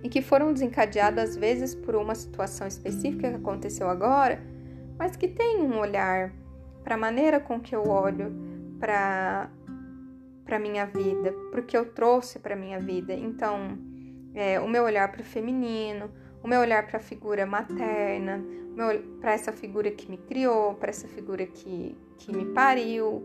e 0.07 0.09
que 0.09 0.23
foram 0.23 0.53
desencadeados 0.53 1.19
às 1.19 1.37
vezes 1.37 1.75
por 1.75 1.97
uma 1.97 2.15
situação 2.15 2.65
específica 2.65 3.29
que 3.29 3.35
aconteceu 3.35 3.89
agora, 3.89 4.41
mas 4.97 5.17
que 5.17 5.27
tem 5.27 5.57
um 5.61 5.81
olhar 5.81 6.33
para 6.85 6.95
a 6.95 6.97
maneira 6.97 7.41
com 7.41 7.59
que 7.59 7.75
eu 7.75 7.89
olho 7.89 8.33
para 8.79 9.51
para 10.45 10.61
minha 10.61 10.87
vida, 10.87 11.35
para 11.51 11.61
o 11.61 11.65
que 11.65 11.77
eu 11.77 11.87
trouxe 11.87 12.39
para 12.39 12.55
minha 12.55 12.79
vida. 12.79 13.13
Então, 13.13 13.77
é, 14.33 14.61
o 14.61 14.69
meu 14.69 14.85
olhar 14.85 15.11
para 15.11 15.23
o 15.23 15.25
feminino, 15.25 16.09
o 16.41 16.47
meu 16.47 16.61
olhar 16.61 16.87
para 16.87 16.99
a 16.99 17.01
figura 17.01 17.45
materna, 17.45 18.45
para 19.21 19.33
essa 19.33 19.51
figura 19.51 19.91
que 19.91 20.09
me 20.09 20.17
criou, 20.17 20.75
para 20.75 20.91
essa 20.91 21.09
figura 21.09 21.45
que, 21.47 21.99
que 22.17 22.31
me 22.31 22.45
pariu, 22.55 23.25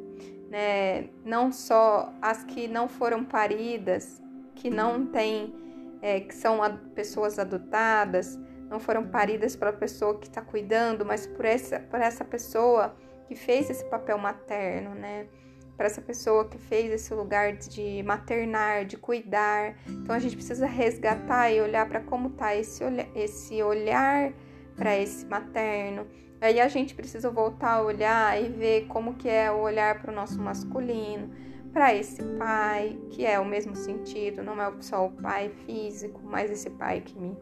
né? 0.49 1.09
Não 1.23 1.51
só 1.51 2.11
as 2.19 2.43
que 2.43 2.67
não 2.67 2.89
foram 2.89 3.23
paridas, 3.23 4.19
que 4.55 4.71
não 4.71 5.05
têm, 5.05 5.53
é, 6.01 6.19
que 6.19 6.33
são 6.33 6.59
pessoas 6.95 7.37
adotadas, 7.37 8.39
não 8.69 8.79
foram 8.79 9.07
paridas 9.07 9.55
pela 9.55 9.73
pessoa 9.73 10.17
que 10.17 10.27
está 10.27 10.41
cuidando, 10.41 11.05
mas 11.05 11.27
por 11.27 11.45
essa, 11.45 11.79
por 11.79 11.99
essa 11.99 12.23
pessoa 12.23 12.95
que 13.27 13.35
fez 13.35 13.69
esse 13.69 13.85
papel 13.85 14.17
materno, 14.17 14.95
né? 14.95 15.27
Para 15.75 15.87
essa 15.87 16.01
pessoa 16.01 16.47
que 16.47 16.57
fez 16.57 16.91
esse 16.91 17.13
lugar 17.13 17.53
de 17.53 18.03
maternar, 18.03 18.85
de 18.85 18.97
cuidar. 18.97 19.75
Então 19.87 20.15
a 20.15 20.19
gente 20.19 20.35
precisa 20.35 20.65
resgatar 20.65 21.51
e 21.51 21.59
olhar 21.59 21.87
para 21.87 22.01
como 22.01 22.31
tá 22.31 22.55
esse, 22.55 22.83
olha, 22.83 23.07
esse 23.15 23.61
olhar 23.61 24.33
para 24.75 24.97
esse 24.97 25.25
materno. 25.25 26.07
Aí 26.39 26.59
a 26.59 26.67
gente 26.67 26.95
precisa 26.95 27.29
voltar 27.29 27.73
a 27.73 27.81
olhar 27.83 28.41
e 28.41 28.49
ver 28.49 28.87
como 28.87 29.15
que 29.15 29.29
é 29.29 29.51
o 29.51 29.59
olhar 29.59 30.01
para 30.01 30.11
o 30.11 30.15
nosso 30.15 30.41
masculino, 30.41 31.29
para 31.71 31.93
esse 31.93 32.21
pai, 32.37 32.97
que 33.09 33.25
é 33.25 33.39
o 33.39 33.45
mesmo 33.45 33.75
sentido, 33.75 34.43
não 34.43 34.61
é 34.61 34.71
só 34.81 35.05
o 35.05 35.11
pai 35.11 35.49
físico, 35.65 36.19
mas 36.23 36.51
esse 36.51 36.69
pai 36.69 37.01
que 37.01 37.17
me 37.17 37.35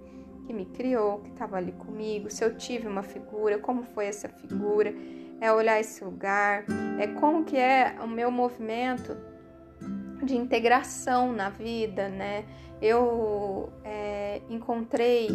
que 0.50 0.54
me 0.54 0.66
criou, 0.66 1.20
que 1.20 1.30
estava 1.30 1.58
ali 1.58 1.72
comigo, 1.74 2.28
se 2.32 2.44
eu 2.44 2.58
tive 2.58 2.88
uma 2.88 3.04
figura, 3.04 3.60
como 3.60 3.84
foi 3.84 4.08
essa 4.08 4.28
figura, 4.28 4.92
é 5.40 5.52
olhar 5.52 5.80
esse 5.80 6.04
lugar, 6.04 6.66
é 7.00 7.06
como 7.06 7.46
que 7.46 7.56
é 7.56 7.96
o 8.02 8.08
meu 8.08 8.32
movimento 8.32 9.16
de 10.24 10.36
integração 10.36 11.32
na 11.32 11.52
vida, 11.52 12.10
né? 12.10 12.46
Eu 12.82 13.72
é, 13.84 14.42
encontrei 14.50 15.30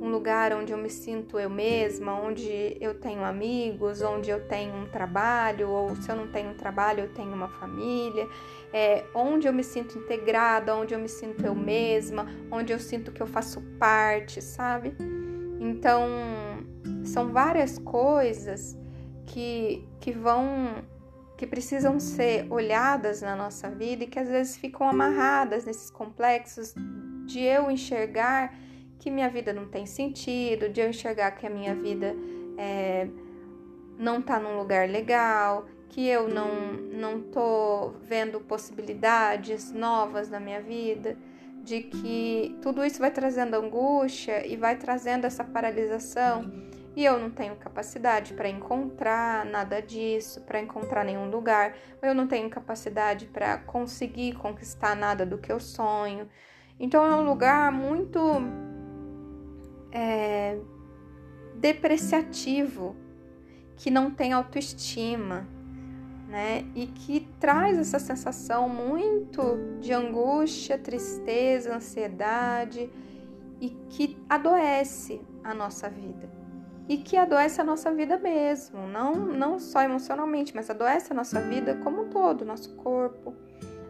um 0.00 0.08
lugar 0.08 0.54
onde 0.54 0.72
eu 0.72 0.78
me 0.78 0.88
sinto 0.88 1.38
eu 1.38 1.50
mesma, 1.50 2.18
onde 2.18 2.74
eu 2.80 2.94
tenho 2.94 3.22
amigos, 3.22 4.00
onde 4.00 4.30
eu 4.30 4.48
tenho 4.48 4.74
um 4.74 4.86
trabalho, 4.86 5.68
ou 5.68 5.94
se 5.94 6.10
eu 6.10 6.16
não 6.16 6.26
tenho 6.28 6.50
um 6.50 6.54
trabalho, 6.54 7.00
eu 7.00 7.12
tenho 7.12 7.34
uma 7.34 7.48
família, 7.48 8.26
é, 8.72 9.04
onde 9.14 9.46
eu 9.46 9.52
me 9.52 9.62
sinto 9.62 9.98
integrada, 9.98 10.74
onde 10.74 10.94
eu 10.94 10.98
me 10.98 11.08
sinto 11.08 11.44
eu 11.44 11.54
mesma, 11.54 12.26
onde 12.50 12.72
eu 12.72 12.78
sinto 12.78 13.12
que 13.12 13.20
eu 13.20 13.26
faço 13.26 13.60
parte, 13.78 14.40
sabe? 14.40 14.94
Então, 15.60 16.08
são 17.04 17.30
várias 17.30 17.78
coisas 17.78 18.78
que, 19.26 19.86
que 20.00 20.12
vão 20.12 20.82
que 21.36 21.46
precisam 21.46 21.98
ser 21.98 22.46
olhadas 22.50 23.22
na 23.22 23.34
nossa 23.34 23.70
vida 23.70 24.04
e 24.04 24.06
que 24.06 24.18
às 24.18 24.28
vezes 24.28 24.58
ficam 24.58 24.86
amarradas 24.86 25.64
nesses 25.64 25.90
complexos 25.90 26.74
de 27.24 27.40
eu 27.40 27.70
enxergar 27.70 28.54
que 29.00 29.10
minha 29.10 29.28
vida 29.28 29.52
não 29.52 29.66
tem 29.66 29.86
sentido, 29.86 30.68
de 30.68 30.80
eu 30.80 30.90
enxergar 30.90 31.32
que 31.32 31.46
a 31.46 31.50
minha 31.50 31.74
vida 31.74 32.14
é, 32.56 33.08
não 33.98 34.20
tá 34.20 34.38
num 34.38 34.58
lugar 34.58 34.88
legal, 34.88 35.66
que 35.88 36.06
eu 36.06 36.28
não, 36.28 36.72
não 36.92 37.20
tô 37.20 37.94
vendo 38.02 38.40
possibilidades 38.40 39.72
novas 39.72 40.30
na 40.30 40.38
minha 40.38 40.60
vida, 40.60 41.16
de 41.64 41.80
que 41.80 42.56
tudo 42.62 42.84
isso 42.84 43.00
vai 43.00 43.10
trazendo 43.10 43.54
angústia 43.54 44.46
e 44.46 44.56
vai 44.56 44.76
trazendo 44.76 45.26
essa 45.26 45.42
paralisação 45.42 46.70
e 46.96 47.04
eu 47.04 47.18
não 47.18 47.30
tenho 47.30 47.56
capacidade 47.56 48.34
para 48.34 48.48
encontrar 48.48 49.46
nada 49.46 49.80
disso, 49.80 50.40
para 50.42 50.60
encontrar 50.60 51.04
nenhum 51.04 51.30
lugar, 51.30 51.74
eu 52.02 52.14
não 52.14 52.26
tenho 52.26 52.50
capacidade 52.50 53.26
para 53.26 53.58
conseguir 53.58 54.34
conquistar 54.34 54.94
nada 54.96 55.24
do 55.24 55.38
que 55.38 55.50
eu 55.50 55.60
sonho. 55.60 56.28
Então 56.78 57.04
é 57.06 57.14
um 57.14 57.24
lugar 57.24 57.70
muito 57.70 58.18
é, 59.92 60.58
depreciativo, 61.54 62.96
que 63.76 63.90
não 63.90 64.10
tem 64.10 64.32
autoestima, 64.32 65.46
né? 66.28 66.64
E 66.74 66.86
que 66.86 67.28
traz 67.40 67.78
essa 67.78 67.98
sensação 67.98 68.68
muito 68.68 69.42
de 69.80 69.92
angústia, 69.92 70.78
tristeza, 70.78 71.74
ansiedade 71.74 72.90
e 73.60 73.70
que 73.88 74.16
adoece 74.28 75.20
a 75.42 75.52
nossa 75.54 75.88
vida 75.88 76.40
e 76.90 76.96
que 76.96 77.16
adoece 77.16 77.60
a 77.60 77.64
nossa 77.64 77.92
vida 77.92 78.18
mesmo, 78.18 78.88
não, 78.88 79.14
não 79.14 79.60
só 79.60 79.80
emocionalmente, 79.80 80.52
mas 80.52 80.68
adoece 80.68 81.12
a 81.12 81.14
nossa 81.14 81.40
vida 81.40 81.76
como 81.84 82.02
um 82.02 82.08
todo, 82.08 82.44
nosso 82.44 82.74
corpo. 82.74 83.32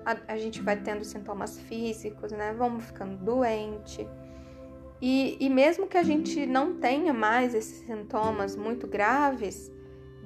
A, 0.05 0.35
a 0.35 0.37
gente 0.37 0.61
vai 0.61 0.77
tendo 0.77 1.03
sintomas 1.03 1.59
físicos, 1.59 2.31
né? 2.31 2.53
Vamos 2.53 2.85
ficando 2.85 3.17
doente. 3.17 4.07
E, 5.01 5.37
e 5.41 5.49
mesmo 5.49 5.87
que 5.87 5.97
a 5.97 6.03
gente 6.03 6.45
não 6.47 6.75
tenha 6.75 7.13
mais 7.13 7.55
esses 7.55 7.79
sintomas 7.87 8.55
muito 8.55 8.87
graves 8.87 9.73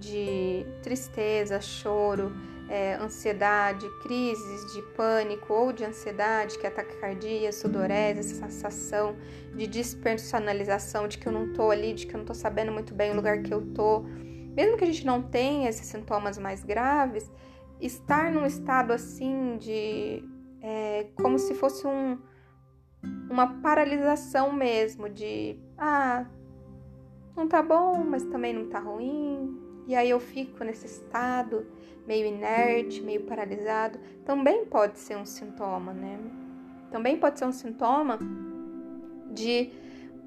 de 0.01 0.67
tristeza, 0.83 1.61
choro, 1.61 2.33
é, 2.69 2.95
ansiedade, 2.95 3.87
crises 4.03 4.73
de 4.73 4.83
pânico 4.97 5.53
ou 5.53 5.73
de 5.73 5.85
ansiedade, 5.85 6.59
que 6.59 6.67
é 6.67 6.71
taquicardia, 6.71 7.53
sudorese, 7.53 8.21
essa 8.21 8.49
sensação 8.49 9.17
de 9.55 9.67
despersonalização, 9.67 11.07
de 11.07 11.19
que 11.19 11.27
eu 11.27 11.33
não 11.33 11.53
tô 11.53 11.71
ali, 11.71 11.93
de 11.93 12.07
que 12.07 12.15
eu 12.15 12.19
não 12.19 12.25
tô 12.25 12.35
sabendo 12.35 12.73
muito 12.73 12.95
bem 12.95 13.13
o 13.13 13.17
lugar 13.17 13.43
que 13.43 13.53
eu 13.53 13.63
tô. 13.75 14.01
Mesmo 14.01 14.77
que 14.77 14.85
a 14.85 14.87
gente 14.87 15.05
não 15.05 15.23
tenha 15.23 15.69
esses 15.69 15.87
sintomas 15.87 16.39
mais 16.39 16.65
graves, 16.65 17.31
estar 17.81 18.33
num 18.33 18.47
estado 18.47 18.93
assim 18.93 19.57
de. 19.59 20.25
É, 20.63 21.09
como 21.17 21.39
se 21.39 21.55
fosse 21.55 21.87
um, 21.87 22.19
uma 23.31 23.61
paralisação 23.61 24.53
mesmo, 24.53 25.09
de. 25.09 25.59
Ah, 25.77 26.27
não 27.37 27.49
tá 27.49 27.63
bom, 27.63 28.05
mas 28.05 28.25
também 28.25 28.53
não 28.53 28.69
tá 28.69 28.79
ruim. 28.79 29.59
E 29.87 29.95
aí 29.95 30.09
eu 30.09 30.21
fico 30.21 30.65
nesse 30.65 30.87
estado 30.87 31.67
meio 32.07 32.27
inerte, 32.27 33.01
meio 33.01 33.23
paralisado, 33.23 33.99
também 34.25 34.67
pode 34.67 34.99
ser 34.99 35.17
um 35.17 35.25
sintoma, 35.25 35.93
né? 35.93 36.19
Também 36.91 37.19
pode 37.19 37.39
ser 37.39 37.47
um 37.47 37.53
sintoma 37.53 38.19
de 39.33 39.71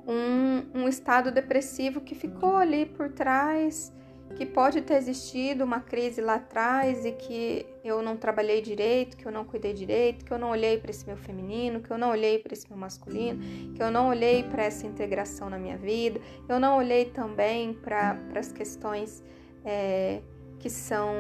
um, 0.08 0.82
um 0.82 0.88
estado 0.88 1.32
depressivo 1.32 2.02
que 2.02 2.16
ficou 2.16 2.58
ali 2.58 2.86
por 2.86 3.10
trás, 3.10 3.94
que 4.36 4.46
pode 4.46 4.82
ter 4.82 4.96
existido 4.96 5.64
uma 5.64 5.80
crise 5.80 6.22
lá 6.22 6.36
atrás 6.36 7.06
e 7.06 7.12
que 7.12 7.66
eu 7.84 8.02
não 8.02 8.16
trabalhei 8.18 8.62
direito, 8.62 9.18
que 9.18 9.26
eu 9.26 9.32
não 9.32 9.46
cuidei 9.46 9.74
direito, 9.74 10.26
que 10.26 10.32
eu 10.32 10.38
não 10.38 10.50
olhei 10.50 10.78
para 10.78 10.92
esse 10.92 11.06
meu 11.06 11.18
feminino, 11.18 11.82
que 11.82 11.92
eu 11.92 11.98
não 11.98 12.10
olhei 12.10 12.38
para 12.40 12.54
esse 12.54 12.70
meu 12.70 12.78
masculino, 12.78 13.74
que 13.74 13.82
eu 13.82 13.90
não 13.90 14.10
olhei 14.10 14.44
para 14.44 14.64
essa 14.64 14.86
integração 14.86 15.50
na 15.50 15.58
minha 15.58 15.78
vida, 15.78 16.20
eu 16.48 16.60
não 16.60 16.78
olhei 16.78 17.06
também 17.06 17.74
para 17.74 18.18
as 18.36 18.52
questões. 18.52 19.24
É, 19.66 20.22
que 20.60 20.70
são 20.70 21.14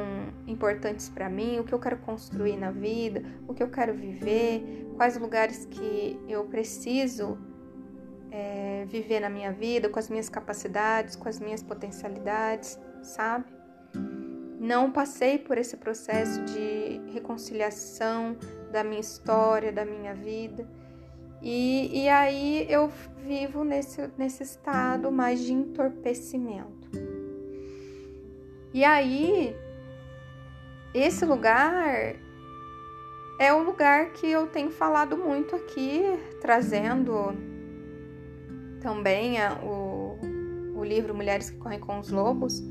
importantes 0.48 1.10
para 1.10 1.30
mim, 1.30 1.60
o 1.60 1.64
que 1.64 1.74
eu 1.74 1.80
quero 1.80 1.98
construir 1.98 2.58
na 2.58 2.72
vida, 2.72 3.24
o 3.48 3.54
que 3.54 3.62
eu 3.62 3.70
quero 3.70 3.94
viver, 3.94 4.88
quais 4.96 5.16
lugares 5.16 5.66
que 5.66 6.20
eu 6.28 6.46
preciso 6.46 7.38
é, 8.32 8.86
viver 8.88 9.20
na 9.20 9.30
minha 9.30 9.52
vida, 9.52 9.90
com 9.90 10.00
as 10.00 10.10
minhas 10.10 10.28
capacidades, 10.28 11.16
com 11.16 11.30
as 11.30 11.40
minhas 11.40 11.62
potencialidades, 11.62 12.80
sabe? 13.08 13.46
Não 14.60 14.92
passei 14.92 15.38
por 15.38 15.58
esse 15.58 15.78
processo 15.78 16.44
de 16.46 17.02
reconciliação 17.14 18.36
da 18.72 18.84
minha 18.84 19.00
história, 19.00 19.72
da 19.72 19.86
minha 19.86 20.14
vida. 20.14 20.68
E, 21.42 22.04
e 22.04 22.10
aí 22.10 22.66
eu 22.70 22.92
vivo 23.24 23.64
nesse, 23.64 24.10
nesse 24.18 24.44
estado 24.44 25.12
mais 25.12 25.40
de 25.40 25.54
entorpecimento. 25.54 26.90
E 28.74 28.84
aí, 28.84 29.56
esse 30.94 31.26
lugar 31.26 32.16
é 33.40 33.54
o 33.54 33.64
lugar 33.64 34.14
que 34.14 34.28
eu 34.28 34.48
tenho 34.48 34.72
falado 34.72 35.16
muito 35.16 35.56
aqui, 35.56 36.02
trazendo 36.42 37.36
também 38.82 39.40
a, 39.42 39.54
o, 39.64 40.18
o 40.76 40.84
livro 40.84 41.14
Mulheres 41.14 41.50
que 41.50 41.58
Correm 41.58 41.80
com 41.80 42.00
os 42.00 42.10
Lobos, 42.10 42.64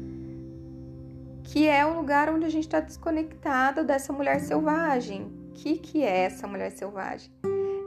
que 1.47 1.69
é 1.69 1.87
o 1.87 1.97
lugar 1.97 2.29
onde 2.29 2.45
a 2.45 2.49
gente 2.49 2.65
está 2.65 2.81
desconectado 2.81 3.85
dessa 3.85 4.13
mulher 4.13 4.41
selvagem. 4.41 5.33
O 5.51 5.53
que, 5.53 5.79
que 5.79 6.03
é 6.03 6.25
essa 6.25 6.47
mulher 6.47 6.73
selvagem? 6.73 7.31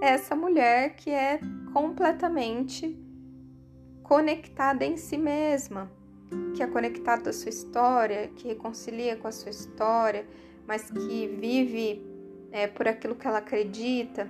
É 0.02 0.10
essa 0.12 0.34
mulher 0.34 0.96
que 0.96 1.10
é 1.10 1.40
completamente 1.74 2.98
conectada 4.02 4.86
em 4.86 4.96
si 4.96 5.18
mesma, 5.18 5.92
que 6.56 6.64
é 6.64 6.68
conectada 6.68 7.30
à 7.30 7.34
sua 7.34 7.50
história, 7.50 8.30
que 8.30 8.48
reconcilia 8.48 9.18
com 9.18 9.28
a 9.28 9.32
sua 9.32 9.52
história, 9.52 10.26
mas 10.66 10.90
que 10.90 11.28
vive 11.28 12.02
é, 12.54 12.66
por 12.66 12.88
aquilo 12.88 13.14
que 13.14 13.28
ela 13.28 13.40
acredita, 13.40 14.28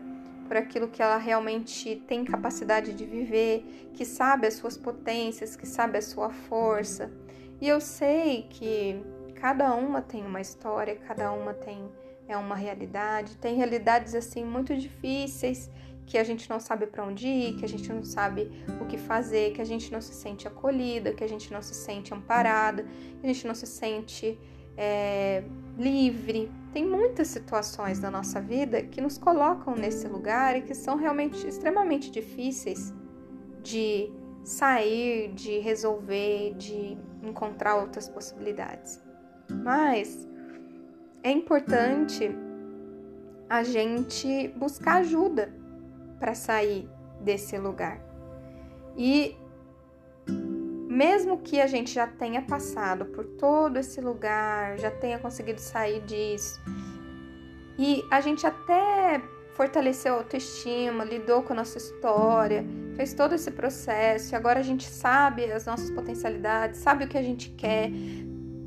por 0.48 0.58
aquilo 0.58 0.88
que 0.88 1.04
ela 1.04 1.18
realmente 1.18 1.98
tem 2.08 2.26
capacidade 2.26 2.94
de 2.94 3.06
viver, 3.06 3.92
que 3.94 4.06
sabe 4.06 4.48
as 4.48 4.56
suas 4.56 4.76
potências, 4.76 5.56
que 5.56 5.68
sabe 5.68 6.00
a 6.00 6.02
sua 6.02 6.32
força. 6.32 7.12
E 7.62 7.68
eu 7.68 7.80
sei 7.80 8.48
que 8.50 9.00
cada 9.40 9.74
uma 9.74 10.02
tem 10.02 10.26
uma 10.26 10.42
história, 10.42 10.96
cada 10.96 11.32
uma 11.32 11.54
tem 11.54 11.90
é 12.28 12.38
uma 12.38 12.56
realidade, 12.56 13.36
tem 13.38 13.56
realidades 13.56 14.14
assim 14.14 14.46
muito 14.46 14.78
difíceis 14.78 15.70
que 16.06 16.18
a 16.18 16.24
gente 16.24 16.50
não 16.50 16.60
sabe 16.60 16.88
para 16.88 17.04
onde 17.04 17.28
ir, 17.28 17.56
que 17.56 17.66
a 17.66 17.68
gente 17.68 17.92
não 17.92 18.04
sabe 18.04 18.52
o 18.82 18.86
que 18.86 18.98
fazer, 18.98 19.54
que 19.54 19.62
a 19.62 19.66
gente 19.66 19.92
não 19.92 20.02
se 20.02 20.14
sente 20.14 20.48
acolhida, 20.48 21.14
que 21.14 21.24
a 21.24 21.28
gente 21.28 21.52
não 21.52 21.62
se 21.62 21.74
sente 21.74 22.14
amparada, 22.14 22.84
que 22.84 23.24
a 23.24 23.28
gente 23.28 23.46
não 23.46 23.54
se 23.54 23.68
sente 23.68 24.40
é, 24.76 25.44
livre. 25.78 26.52
Tem 26.74 26.86
muitas 26.86 27.28
situações 27.28 28.00
da 28.00 28.10
nossa 28.10 28.42
vida 28.42 28.82
que 28.82 29.02
nos 29.02 29.18
colocam 29.18 29.76
nesse 29.76 30.08
lugar 30.08 30.56
e 30.58 30.62
que 30.62 30.74
são 30.74 30.96
realmente 30.98 31.48
extremamente 31.48 32.10
difíceis 32.10 32.92
de 33.62 34.12
sair, 34.44 35.32
de 35.34 35.60
resolver, 35.60 36.56
de 36.56 36.98
encontrar 37.22 37.76
outras 37.76 38.10
possibilidades. 38.10 39.09
Mas 39.50 40.28
é 41.24 41.32
importante 41.32 42.30
a 43.50 43.64
gente 43.64 44.50
buscar 44.56 44.98
ajuda 44.98 45.54
para 46.20 46.36
sair 46.36 46.88
desse 47.22 47.58
lugar. 47.58 48.00
E 48.96 49.36
mesmo 50.90 51.38
que 51.38 51.62
a 51.62 51.68
gente 51.68 51.94
já 51.94 52.06
tenha 52.08 52.42
passado 52.42 53.06
por 53.06 53.24
todo 53.24 53.78
esse 53.78 54.02
lugar, 54.02 54.78
já 54.78 54.92
tenha 54.92 55.18
conseguido 55.18 55.62
sair 55.62 56.02
disso, 56.02 56.60
e 57.78 58.04
a 58.12 58.20
gente 58.20 58.46
até 58.46 59.22
fortaleceu 59.54 60.16
a 60.16 60.18
autoestima, 60.18 61.04
lidou 61.04 61.44
com 61.44 61.54
a 61.54 61.56
nossa 61.56 61.78
história, 61.78 62.66
fez 62.96 63.14
todo 63.14 63.36
esse 63.36 63.52
processo, 63.52 64.34
e 64.34 64.36
agora 64.36 64.60
a 64.60 64.64
gente 64.64 64.86
sabe 64.86 65.52
as 65.52 65.66
nossas 65.66 65.90
potencialidades, 65.92 66.82
sabe 66.82 67.06
o 67.06 67.08
que 67.08 67.18
a 67.18 67.24
gente 67.24 67.52
quer, 67.52 67.90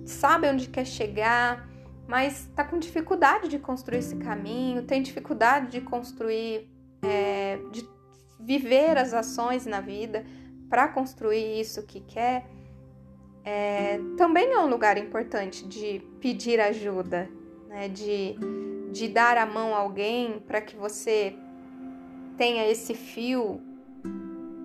sabe 0.05 0.49
onde 0.49 0.69
quer 0.69 0.87
chegar, 0.87 1.69
mas 2.07 2.49
está 2.49 2.65
com 2.65 2.79
dificuldade 2.79 3.49
de 3.49 3.59
construir 3.59 3.99
esse 3.99 4.17
caminho, 4.17 4.83
tem 4.83 5.03
dificuldade 5.03 5.71
de 5.71 5.81
construir, 5.81 6.69
é, 7.03 7.59
de 7.71 7.89
viver 8.39 8.99
as 8.99 9.15
ações 9.15 9.67
na 9.67 9.81
vida 9.81 10.25
para 10.69 10.89
construir 10.89 11.61
isso 11.61 11.83
que 11.87 12.01
quer, 12.01 12.47
é, 13.45 13.99
também 14.17 14.53
é 14.53 14.59
um 14.59 14.69
lugar 14.69 14.97
importante 14.97 15.67
de 15.67 16.01
pedir 16.21 16.61
ajuda, 16.61 17.29
né? 17.69 17.89
de, 17.89 18.37
de 18.93 19.09
dar 19.09 19.37
a 19.37 19.45
mão 19.45 19.75
a 19.75 19.79
alguém 19.79 20.39
para 20.47 20.61
que 20.61 20.77
você 20.77 21.35
tenha 22.37 22.69
esse 22.69 22.95
fio 22.95 23.61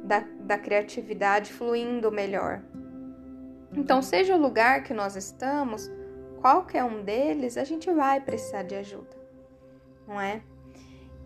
da, 0.03 0.24
da 0.41 0.58
criatividade 0.58 1.51
fluindo 1.51 2.12
melhor. 2.12 2.62
Então, 3.77 4.01
seja 4.01 4.36
o 4.36 4.41
lugar 4.41 4.84
que 4.84 4.91
nós 4.91 5.15
estamos, 5.15 5.89
qualquer 6.41 6.84
um 6.84 7.04
deles, 7.04 7.58
a 7.58 7.63
gente 7.63 7.91
vai 7.91 8.19
precisar 8.19 8.63
de 8.63 8.73
ajuda, 8.73 9.15
não 10.08 10.19
é? 10.19 10.41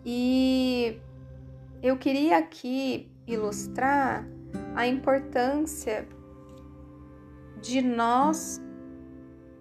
E 0.04 1.00
eu 1.82 1.96
queria 1.96 2.36
aqui 2.36 3.10
ilustrar 3.26 4.28
a 4.76 4.86
importância 4.86 6.06
de 7.62 7.80
nós 7.80 8.60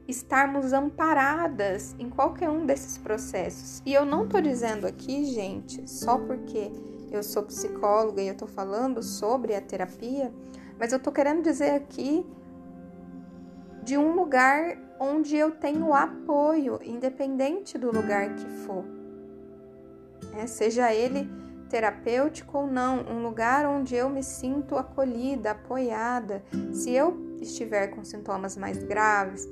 estarmos 0.06 0.74
amparadas 0.74 1.96
em 1.98 2.10
qualquer 2.10 2.50
um 2.50 2.66
desses 2.66 2.98
processos. 2.98 3.82
E 3.86 3.94
eu 3.94 4.06
não 4.06 4.28
tô 4.28 4.42
dizendo 4.42 4.86
aqui, 4.86 5.24
gente, 5.24 5.90
só 5.90 6.18
porque 6.18 6.70
eu 7.10 7.24
sou 7.24 7.44
psicóloga 7.44 8.22
e 8.22 8.28
eu 8.28 8.36
tô 8.36 8.48
falando 8.48 9.02
sobre 9.02 9.56
a 9.56 9.62
terapia, 9.62 10.34
mas 10.78 10.92
eu 10.92 11.00
tô 11.00 11.10
querendo 11.10 11.42
dizer 11.42 11.72
aqui 11.72 12.26
de 13.84 13.98
um 13.98 14.16
lugar 14.16 14.78
onde 15.00 15.36
eu 15.36 15.52
tenho 15.52 15.94
apoio, 15.94 16.80
independente 16.84 17.78
do 17.78 17.92
lugar 17.92 18.36
que 18.36 18.46
for. 18.66 18.86
É, 20.38 20.46
seja 20.46 20.94
ele 20.94 21.30
terapêutico 21.70 22.60
ou 22.60 22.68
não, 22.68 23.00
um 23.00 23.24
lugar 23.24 23.66
onde 23.66 23.96
eu 23.96 24.10
me 24.10 24.22
sinto 24.22 24.76
acolhida, 24.76 25.52
apoiada. 25.52 26.44
Se 26.74 26.92
eu 26.92 27.38
estiver 27.42 27.88
com 27.88 28.04
sintomas 28.04 28.58
mais 28.58 28.84
graves, 28.84 29.48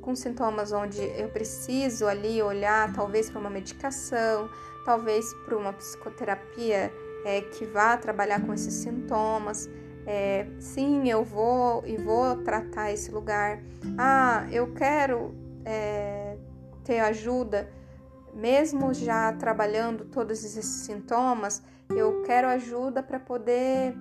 com 0.00 0.14
sintomas 0.14 0.70
onde 0.70 1.02
eu 1.02 1.28
preciso 1.28 2.06
ali 2.06 2.40
olhar, 2.40 2.92
talvez 2.92 3.28
para 3.28 3.40
uma 3.40 3.50
medicação, 3.50 4.48
talvez 4.84 5.34
para 5.44 5.58
uma 5.58 5.72
psicoterapia 5.72 6.92
é, 7.24 7.40
que 7.40 7.66
vá 7.66 7.96
trabalhar 7.96 8.46
com 8.46 8.54
esses 8.54 8.72
sintomas. 8.72 9.68
É, 10.06 10.46
sim, 10.60 11.10
eu 11.10 11.24
vou 11.24 11.84
e 11.84 11.96
vou 11.96 12.36
tratar 12.44 12.92
esse 12.92 13.10
lugar. 13.10 13.60
Ah, 13.98 14.46
eu 14.52 14.72
quero 14.72 15.34
é, 15.64 16.36
ter 16.84 17.00
ajuda, 17.00 17.68
mesmo 18.32 18.94
já 18.94 19.32
trabalhando 19.32 20.04
todos 20.04 20.44
esses 20.44 20.64
sintomas, 20.64 21.60
eu 21.90 22.22
quero 22.22 22.46
ajuda 22.46 23.02
para 23.02 23.18
poder 23.18 23.96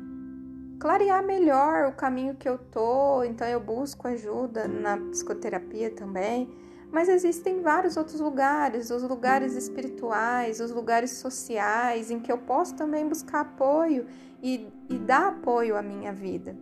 clarear 0.80 1.24
melhor 1.24 1.88
o 1.88 1.94
caminho 1.94 2.36
que 2.36 2.48
eu 2.48 2.58
tô. 2.58 3.24
Então 3.24 3.48
eu 3.48 3.60
busco 3.60 4.08
ajuda 4.08 4.68
na 4.68 4.98
psicoterapia 4.98 5.90
também. 5.90 6.50
Mas 6.92 7.10
existem 7.10 7.62
vários 7.62 7.98
outros 7.98 8.20
lugares, 8.20 8.90
os 8.90 9.04
lugares 9.04 9.54
espirituais, 9.56 10.60
os 10.60 10.72
lugares 10.72 11.12
sociais, 11.12 12.10
em 12.10 12.20
que 12.20 12.32
eu 12.32 12.38
posso 12.38 12.76
também 12.76 13.08
buscar 13.08 13.42
apoio 13.42 14.06
e, 14.42 14.68
e 14.90 14.98
dar 14.98 15.28
apoio 15.28 15.76
à 15.76 15.82
minha 15.82 16.14
vida. 16.14 16.56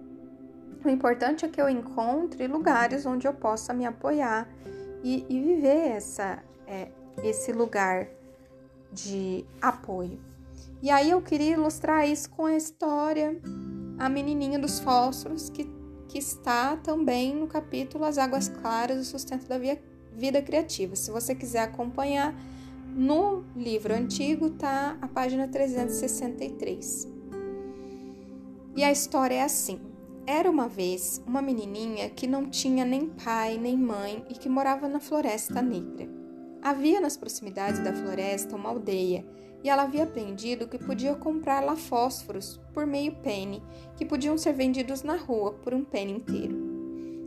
O 0.83 0.89
importante 0.89 1.45
é 1.45 1.47
que 1.47 1.61
eu 1.61 1.69
encontre 1.69 2.47
lugares 2.47 3.05
onde 3.05 3.27
eu 3.27 3.33
possa 3.33 3.73
me 3.73 3.85
apoiar 3.85 4.49
e, 5.03 5.25
e 5.29 5.41
viver 5.41 5.91
essa, 5.91 6.43
é, 6.67 6.89
esse 7.23 7.51
lugar 7.51 8.07
de 8.91 9.45
apoio. 9.61 10.19
E 10.81 10.89
aí 10.89 11.09
eu 11.09 11.21
queria 11.21 11.53
ilustrar 11.53 12.07
isso 12.07 12.29
com 12.29 12.45
a 12.45 12.55
história 12.55 13.39
A 13.97 14.09
Menininha 14.09 14.59
dos 14.59 14.79
Fósforos, 14.79 15.49
que, 15.49 15.69
que 16.09 16.17
está 16.17 16.75
também 16.75 17.33
no 17.33 17.47
capítulo 17.47 18.03
As 18.03 18.17
Águas 18.17 18.49
Claras, 18.49 18.99
o 18.99 19.05
Sustento 19.05 19.47
da 19.47 19.57
Via, 19.57 19.81
Vida 20.15 20.41
Criativa. 20.41 20.95
Se 20.95 21.11
você 21.11 21.33
quiser 21.33 21.61
acompanhar, 21.61 22.35
no 22.95 23.43
livro 23.55 23.93
antigo 23.93 24.51
tá 24.51 24.97
a 25.01 25.07
página 25.07 25.47
363. 25.47 27.07
E 28.75 28.83
a 28.83 28.91
história 28.91 29.35
é 29.35 29.41
assim. 29.41 29.79
Era 30.25 30.49
uma 30.49 30.67
vez 30.67 31.21
uma 31.27 31.41
menininha 31.41 32.09
que 32.09 32.25
não 32.25 32.49
tinha 32.49 32.85
nem 32.85 33.07
pai 33.07 33.57
nem 33.57 33.77
mãe 33.77 34.23
e 34.29 34.33
que 34.33 34.47
morava 34.47 34.87
na 34.87 34.99
Floresta 34.99 35.61
Negra. 35.61 36.07
Havia 36.61 37.01
nas 37.01 37.17
proximidades 37.17 37.79
da 37.83 37.93
floresta 37.93 38.55
uma 38.55 38.69
aldeia 38.69 39.25
e 39.61 39.69
ela 39.69 39.83
havia 39.83 40.03
aprendido 40.03 40.67
que 40.67 40.77
podia 40.77 41.13
comprar 41.13 41.61
lá 41.61 41.75
fósforos 41.75 42.59
por 42.73 42.85
meio 42.85 43.15
penny, 43.15 43.61
que 43.97 44.05
podiam 44.05 44.37
ser 44.37 44.53
vendidos 44.53 45.03
na 45.03 45.15
rua 45.15 45.53
por 45.53 45.73
um 45.73 45.83
penny 45.83 46.13
inteiro. 46.13 46.62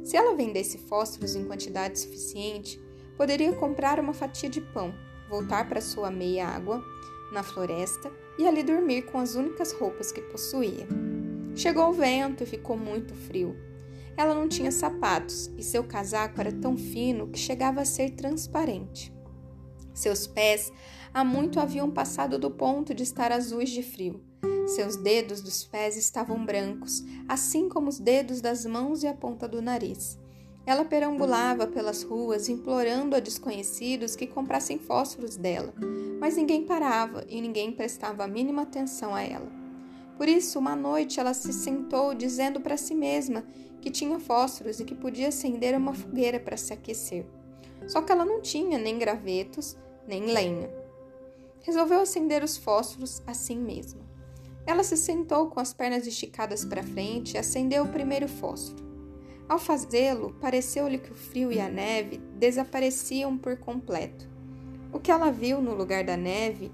Se 0.07 0.16
ela 0.16 0.37
vendesse 0.37 0.79
fósforos 0.79 1.35
em 1.35 1.45
quantidade 1.45 1.99
suficiente, 1.99 2.81
poderia 3.16 3.53
comprar 3.53 3.99
uma 3.99 4.12
fatia 4.14 4.49
de 4.49 4.61
pão, 4.61 4.95
voltar 5.29 5.69
para 5.69 5.81
sua 5.81 6.12
meia 6.12 6.47
água 6.47 6.81
na 7.33 7.42
floresta 7.42 8.12
e 8.38 8.47
ali 8.47 8.62
dormir 8.62 9.03
com 9.03 9.19
as 9.19 9.35
únicas 9.35 9.73
roupas 9.73 10.12
que 10.12 10.21
possuía. 10.21 10.87
Chegou 11.57 11.88
o 11.88 11.92
vento 11.92 12.45
e 12.45 12.47
ficou 12.47 12.77
muito 12.77 13.16
frio. 13.16 13.57
Ela 14.16 14.33
não 14.33 14.47
tinha 14.47 14.71
sapatos 14.71 15.51
e 15.59 15.62
seu 15.64 15.83
casaco 15.83 16.40
era 16.40 16.53
tão 16.53 16.77
fino 16.77 17.27
que 17.27 17.38
chegava 17.40 17.81
a 17.81 17.85
ser 17.85 18.11
transparente. 18.11 19.12
Seus 19.92 20.25
pés 20.25 20.73
há 21.12 21.25
muito 21.25 21.59
haviam 21.59 21.90
passado 21.90 22.38
do 22.38 22.53
ponto 22.53 22.95
de 22.95 23.03
estar 23.03 23.33
azuis 23.33 23.71
de 23.71 23.83
frio. 23.83 24.23
Seus 24.66 24.96
dedos 24.96 25.40
dos 25.40 25.64
pés 25.64 25.96
estavam 25.96 26.44
brancos, 26.44 27.05
assim 27.29 27.68
como 27.68 27.88
os 27.88 28.00
dedos 28.00 28.40
das 28.40 28.66
mãos 28.66 29.05
e 29.05 29.07
a 29.07 29.14
ponta 29.14 29.46
do 29.46 29.62
nariz. 29.62 30.18
Ela 30.66 30.85
perambulava 30.85 31.68
pelas 31.68 32.02
ruas 32.02 32.48
implorando 32.48 33.14
a 33.14 33.20
desconhecidos 33.20 34.16
que 34.16 34.26
comprassem 34.26 34.76
fósforos 34.76 35.37
dela, 35.37 35.72
mas 36.18 36.37
ninguém 36.37 36.66
parava 36.66 37.24
e 37.29 37.40
ninguém 37.40 37.70
prestava 37.70 38.24
a 38.24 38.29
mínima 38.29 38.62
atenção 38.62 39.14
a 39.14 39.22
ela. 39.22 39.48
Por 40.16 40.29
isso, 40.29 40.59
uma 40.59 40.74
noite 40.74 41.20
ela 41.20 41.33
se 41.33 41.52
sentou 41.52 42.12
dizendo 42.12 42.61
para 42.61 42.76
si 42.76 42.94
mesma 42.94 43.44
que 43.81 43.90
tinha 43.90 44.18
fósforos 44.18 44.81
e 44.81 44.85
que 44.85 44.96
podia 44.96 45.29
acender 45.29 45.76
uma 45.76 45.94
fogueira 45.94 46.40
para 46.40 46.57
se 46.57 46.72
aquecer. 46.72 47.24
Só 47.87 48.02
que 48.02 48.11
ela 48.11 48.24
não 48.24 48.40
tinha 48.40 48.79
nem 48.79 48.98
gravetos, 48.98 49.76
nem 50.09 50.26
lenha. 50.26 50.68
Resolveu 51.61 52.00
acender 52.00 52.42
os 52.42 52.57
fósforos 52.57 53.22
assim 53.26 53.59
mesmo. 53.59 54.06
Ela 54.66 54.83
se 54.83 54.96
sentou 54.96 55.46
com 55.48 55.61
as 55.61 55.72
pernas 55.72 56.07
esticadas 56.07 56.64
para 56.64 56.83
frente 56.83 57.35
e 57.35 57.38
acendeu 57.38 57.85
o 57.85 57.88
primeiro 57.88 58.26
fósforo. 58.26 58.85
Ao 59.48 59.61
fazê-lo, 59.61 60.35
pareceu-lhe 60.40 60.98
que 60.98 61.12
o 61.12 61.14
frio 61.14 61.52
e 61.52 61.61
a 61.61 61.68
neve 61.68 62.18
desapareciam 62.35 63.38
por 63.38 63.57
completo. 63.59 64.29
O 64.92 64.98
que 64.98 65.11
ela 65.11 65.31
viu 65.31 65.61
no 65.61 65.72
lugar 65.72 66.02
da 66.02 66.16
neve 66.16 66.72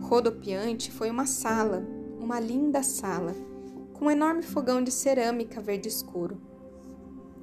rodopiante 0.00 0.90
foi 0.90 1.10
uma 1.10 1.26
sala, 1.26 1.86
uma 2.18 2.40
linda 2.40 2.82
sala, 2.82 3.34
com 3.94 4.06
um 4.06 4.10
enorme 4.10 4.42
fogão 4.42 4.82
de 4.82 4.90
cerâmica 4.90 5.60
verde 5.60 5.88
escuro, 5.88 6.40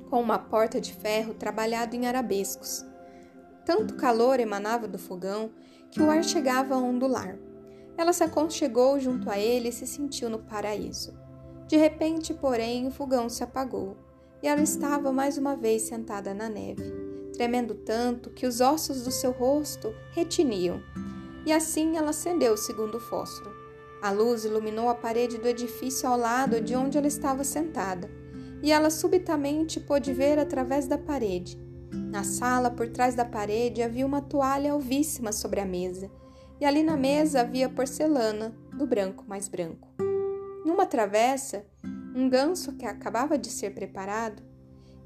com 0.10 0.22
uma 0.22 0.38
porta 0.38 0.82
de 0.82 0.94
ferro 0.94 1.34
trabalhado 1.34 1.96
em 1.96 2.06
arabescos. 2.06 2.86
Tanto 3.66 3.96
calor 3.96 4.42
emanava 4.42 4.88
do 4.88 5.00
fogão 5.00 5.52
que 5.90 6.02
o 6.02 6.10
ar 6.10 6.24
chegava 6.24 6.76
a 6.76 6.78
ondular. 6.78 7.38
Ela 8.00 8.14
se 8.14 8.24
aconchegou 8.24 8.98
junto 8.98 9.30
a 9.30 9.38
ele 9.38 9.68
e 9.68 9.74
se 9.74 9.86
sentiu 9.86 10.30
no 10.30 10.40
paraíso. 10.40 11.14
De 11.68 11.76
repente, 11.76 12.34
porém, 12.34 12.88
o 12.88 12.92
fogão 12.92 13.28
se 13.28 13.44
apagou 13.44 13.98
e 14.42 14.48
ela 14.48 14.62
estava 14.62 15.12
mais 15.12 15.38
uma 15.38 15.58
vez 15.58 15.82
sentada 15.82 16.34
na 16.34 16.48
neve, 16.48 16.94
tremendo 17.34 17.76
tanto 17.76 18.30
que 18.30 18.48
os 18.48 18.62
ossos 18.62 19.04
do 19.04 19.12
seu 19.12 19.32
rosto 19.32 19.94
retiniam. 20.12 20.82
E 21.46 21.52
assim 21.52 21.98
ela 21.98 22.12
acendeu 22.12 22.54
o 22.54 22.58
segundo 22.58 23.02
fósforo. 23.02 23.52
A 24.02 24.12
luz 24.12 24.46
iluminou 24.46 24.88
a 24.88 24.96
parede 24.96 25.38
do 25.38 25.50
edifício 25.50 26.08
ao 26.08 26.18
lado 26.18 26.62
de 26.62 26.78
onde 26.78 26.98
ela 26.98 27.08
estava 27.08 27.44
sentada, 27.44 28.10
e 28.64 28.72
ela 28.72 28.90
subitamente 28.90 29.78
pôde 29.78 30.14
ver 30.14 30.40
através 30.40 30.88
da 30.88 30.98
parede. 30.98 31.62
Na 31.92 32.24
sala, 32.24 32.72
por 32.72 32.88
trás 32.88 33.14
da 33.14 33.26
parede, 33.26 33.84
havia 33.84 34.06
uma 34.06 34.22
toalha 34.22 34.72
alvíssima 34.72 35.34
sobre 35.34 35.60
a 35.60 35.66
mesa, 35.66 36.10
e 36.60 36.66
ali 36.66 36.84
na 36.84 36.98
mesa 36.98 37.42
havia 37.42 37.70
porcelana, 37.70 38.56
do 38.74 38.86
branco 38.86 39.26
mais 39.28 39.48
branco. 39.48 39.88
Numa 40.66 40.86
travessa, 40.86 41.66
um 42.16 42.30
ganso 42.30 42.74
que 42.74 42.86
acabava 42.86 43.38
de 43.38 43.50
ser 43.50 43.74
preparado, 43.74 44.44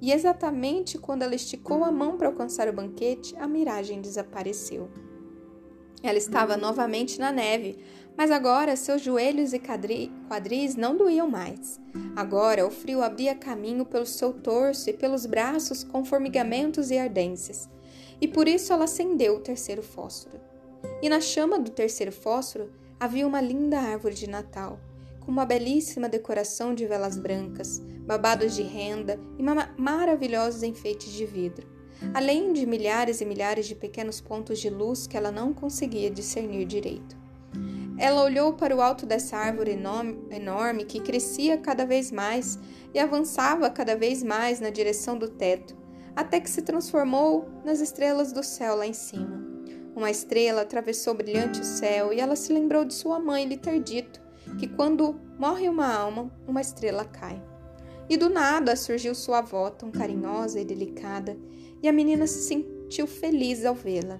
e 0.01 0.11
exatamente 0.11 0.97
quando 0.97 1.21
ela 1.21 1.35
esticou 1.35 1.83
a 1.83 1.91
mão 1.91 2.17
para 2.17 2.27
alcançar 2.27 2.67
o 2.67 2.73
banquete, 2.73 3.35
a 3.37 3.47
miragem 3.47 4.01
desapareceu. 4.01 4.89
Ela 6.01 6.17
estava 6.17 6.57
novamente 6.57 7.17
na 7.17 7.31
neve, 7.31 7.77
mas 8.17 8.29
agora 8.29 8.75
seus 8.75 9.01
joelhos 9.01 9.53
e 9.53 9.59
quadris 9.59 10.75
não 10.75 10.97
doíam 10.97 11.29
mais. 11.29 11.79
Agora 12.15 12.67
o 12.67 12.69
frio 12.69 13.01
abria 13.01 13.33
caminho 13.33 13.85
pelo 13.85 14.05
seu 14.05 14.33
torso 14.33 14.89
e 14.89 14.93
pelos 14.93 15.25
braços 15.25 15.83
com 15.83 16.03
formigamentos 16.03 16.91
e 16.91 16.97
ardências. 16.97 17.69
E 18.19 18.27
por 18.27 18.47
isso 18.47 18.73
ela 18.73 18.83
acendeu 18.83 19.37
o 19.37 19.39
terceiro 19.39 19.81
fósforo. 19.81 20.52
E 21.01 21.09
na 21.09 21.19
chama 21.19 21.59
do 21.59 21.71
terceiro 21.71 22.11
fósforo 22.11 22.69
havia 22.99 23.27
uma 23.27 23.41
linda 23.41 23.79
árvore 23.79 24.15
de 24.15 24.29
Natal, 24.29 24.79
com 25.19 25.31
uma 25.31 25.45
belíssima 25.45 26.07
decoração 26.09 26.73
de 26.73 26.85
velas 26.85 27.17
brancas, 27.17 27.79
babados 28.05 28.55
de 28.55 28.63
renda 28.63 29.19
e 29.37 29.43
maravilhosos 29.81 30.63
enfeites 30.63 31.11
de 31.11 31.25
vidro, 31.25 31.67
além 32.13 32.53
de 32.53 32.65
milhares 32.65 33.21
e 33.21 33.25
milhares 33.25 33.65
de 33.65 33.75
pequenos 33.75 34.19
pontos 34.19 34.59
de 34.59 34.69
luz 34.69 35.07
que 35.07 35.15
ela 35.15 35.31
não 35.31 35.53
conseguia 35.53 36.09
discernir 36.09 36.65
direito. 36.65 37.23
Ela 37.97 38.23
olhou 38.23 38.53
para 38.53 38.75
o 38.75 38.81
alto 38.81 39.05
dessa 39.05 39.37
árvore 39.37 39.77
enorme 40.31 40.83
que 40.83 40.99
crescia 40.99 41.57
cada 41.57 41.85
vez 41.85 42.11
mais 42.11 42.59
e 42.93 42.99
avançava 42.99 43.69
cada 43.69 43.95
vez 43.95 44.23
mais 44.23 44.59
na 44.59 44.69
direção 44.69 45.17
do 45.17 45.29
teto, 45.29 45.75
até 46.15 46.39
que 46.39 46.49
se 46.49 46.61
transformou 46.61 47.47
nas 47.63 47.79
estrelas 47.79 48.31
do 48.31 48.43
céu 48.43 48.75
lá 48.75 48.87
em 48.87 48.93
cima. 48.93 49.42
Uma 49.95 50.09
estrela 50.09 50.61
atravessou 50.61 51.13
brilhante 51.13 51.61
o 51.61 51.63
céu 51.63 52.11
e 52.11 52.19
ela 52.19 52.35
se 52.35 52.51
lembrou 52.51 52.83
de 52.83 52.93
sua 52.93 53.19
mãe 53.19 53.45
lhe 53.45 53.57
ter 53.57 53.79
dito 53.79 54.21
que 54.57 54.67
quando 54.67 55.19
morre 55.37 55.69
uma 55.69 55.93
alma, 55.93 56.31
uma 56.47 56.61
estrela 56.61 57.05
cai. 57.05 57.41
E 58.09 58.17
do 58.17 58.29
nada 58.29 58.75
surgiu 58.75 59.15
sua 59.15 59.39
avó, 59.39 59.69
tão 59.69 59.91
carinhosa 59.91 60.59
e 60.59 60.65
delicada, 60.65 61.37
e 61.81 61.87
a 61.87 61.93
menina 61.93 62.27
se 62.27 62.41
sentiu 62.41 63.07
feliz 63.07 63.65
ao 63.65 63.73
vê-la. 63.73 64.19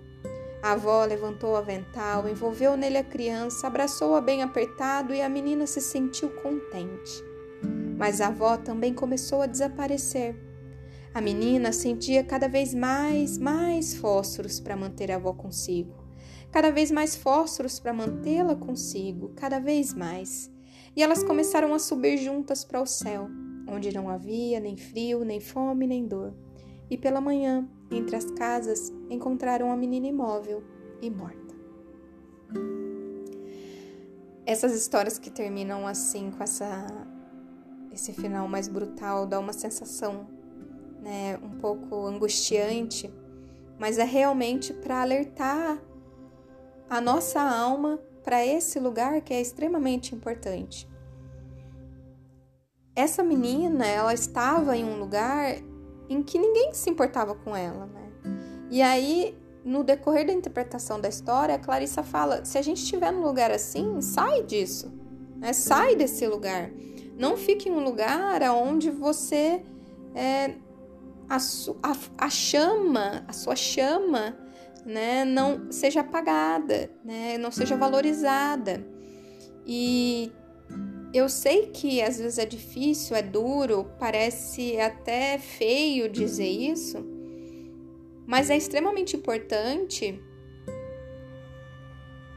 A 0.61 0.71
avó 0.71 1.03
levantou 1.03 1.51
o 1.51 1.55
avental, 1.57 2.27
envolveu 2.29 2.77
nele 2.77 2.97
a 2.97 3.03
criança, 3.03 3.67
abraçou-a 3.67 4.21
bem 4.21 4.41
apertado 4.41 5.13
e 5.13 5.21
a 5.21 5.27
menina 5.27 5.67
se 5.67 5.81
sentiu 5.81 6.29
contente. 6.29 7.23
Mas 7.97 8.21
a 8.21 8.27
avó 8.27 8.55
também 8.55 8.93
começou 8.93 9.41
a 9.41 9.45
desaparecer. 9.45 10.35
A 11.13 11.21
menina 11.21 11.71
sentia 11.71 12.23
cada 12.23 12.47
vez 12.47 12.73
mais, 12.73 13.37
mais 13.37 13.93
fósforos 13.93 14.59
para 14.59 14.75
manter 14.75 15.11
a 15.11 15.15
avó 15.15 15.33
consigo 15.33 16.03
cada 16.53 16.71
vez 16.71 16.91
mais 16.91 17.15
fósforos 17.15 17.79
para 17.79 17.91
mantê-la 17.91 18.55
consigo, 18.55 19.29
cada 19.35 19.57
vez 19.59 19.91
mais. 19.91 20.51
E 20.95 21.01
elas 21.01 21.23
começaram 21.23 21.73
a 21.73 21.79
subir 21.79 22.17
juntas 22.17 22.63
para 22.63 22.79
o 22.79 22.85
céu, 22.85 23.27
onde 23.67 23.91
não 23.91 24.07
havia 24.07 24.59
nem 24.59 24.77
frio, 24.77 25.25
nem 25.25 25.39
fome, 25.39 25.87
nem 25.87 26.05
dor. 26.05 26.31
E 26.91 26.95
pela 26.95 27.19
manhã, 27.19 27.67
entre 27.89 28.15
as 28.15 28.25
casas, 28.25 28.93
encontraram 29.09 29.71
a 29.71 29.75
menina 29.75 30.05
imóvel 30.05 30.61
e 31.01 31.09
morta. 31.09 31.55
Essas 34.45 34.75
histórias 34.75 35.17
que 35.17 35.31
terminam 35.31 35.87
assim, 35.87 36.29
com 36.29 36.43
essa, 36.43 36.85
esse 37.91 38.13
final 38.13 38.47
mais 38.47 38.67
brutal, 38.67 39.25
dá 39.25 39.39
uma 39.39 39.53
sensação 39.53 40.27
né, 41.03 41.37
um 41.43 41.59
pouco 41.59 42.05
angustiante, 42.07 43.13
mas 43.77 43.97
é 43.97 44.05
realmente 44.05 44.73
para 44.73 45.01
alertar 45.01 45.77
a 46.89 47.01
nossa 47.01 47.41
alma 47.41 47.99
para 48.23 48.45
esse 48.45 48.79
lugar 48.79 49.21
que 49.21 49.33
é 49.33 49.41
extremamente 49.41 50.15
importante. 50.15 50.89
Essa 52.95 53.23
menina, 53.23 53.85
ela 53.85 54.13
estava 54.13 54.77
em 54.77 54.85
um 54.85 54.99
lugar 54.99 55.57
em 56.07 56.23
que 56.23 56.39
ninguém 56.39 56.73
se 56.73 56.89
importava 56.89 57.35
com 57.35 57.55
ela, 57.55 57.87
né? 57.87 58.11
E 58.69 58.81
aí, 58.81 59.37
no 59.65 59.83
decorrer 59.83 60.27
da 60.27 60.33
interpretação 60.33 61.01
da 61.01 61.09
história, 61.09 61.55
a 61.55 61.59
Clarissa 61.59 62.03
fala: 62.03 62.45
se 62.45 62.57
a 62.57 62.61
gente 62.61 62.77
estiver 62.77 63.11
num 63.11 63.23
lugar 63.23 63.51
assim, 63.51 63.99
sai 63.99 64.43
disso, 64.43 64.93
né? 65.37 65.51
Sai 65.51 65.95
desse 65.95 66.25
lugar. 66.27 66.71
Não 67.17 67.35
fique 67.35 67.67
em 67.67 67.71
um 67.71 67.83
lugar 67.83 68.41
onde 68.43 68.89
você 68.89 69.63
é, 70.15 70.55
a, 71.29 71.37
a, 71.37 72.25
a 72.25 72.29
chama, 72.29 73.23
a 73.27 73.33
sua 73.33 73.55
chama 73.55 74.37
né, 74.85 75.23
não 75.25 75.71
seja 75.71 76.01
apagada, 76.01 76.89
né, 77.03 77.37
não 77.37 77.51
seja 77.51 77.75
valorizada. 77.75 78.85
E 79.65 80.31
eu 81.13 81.29
sei 81.29 81.67
que 81.67 82.01
às 82.01 82.17
vezes 82.17 82.37
é 82.37 82.45
difícil, 82.45 83.15
é 83.15 83.21
duro, 83.21 83.89
parece 83.99 84.79
até 84.79 85.37
feio 85.37 86.09
dizer 86.09 86.49
isso, 86.49 86.97
mas 88.25 88.49
é 88.49 88.57
extremamente 88.57 89.15
importante 89.15 90.21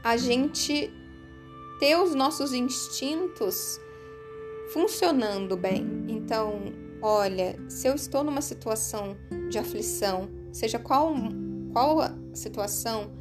a 0.03 0.15
gente 0.15 0.91
ter 1.79 1.97
os 1.97 2.15
nossos 2.15 2.53
instintos 2.53 3.79
funcionando 4.71 5.57
bem. 5.57 6.05
Então, 6.07 6.73
olha, 7.01 7.57
se 7.69 7.87
eu 7.87 7.95
estou 7.95 8.23
numa 8.23 8.41
situação 8.41 9.15
de 9.49 9.57
aflição, 9.57 10.29
seja 10.51 10.79
qual 10.79 11.13
qual 11.71 12.01
a 12.01 12.15
situação 12.33 13.11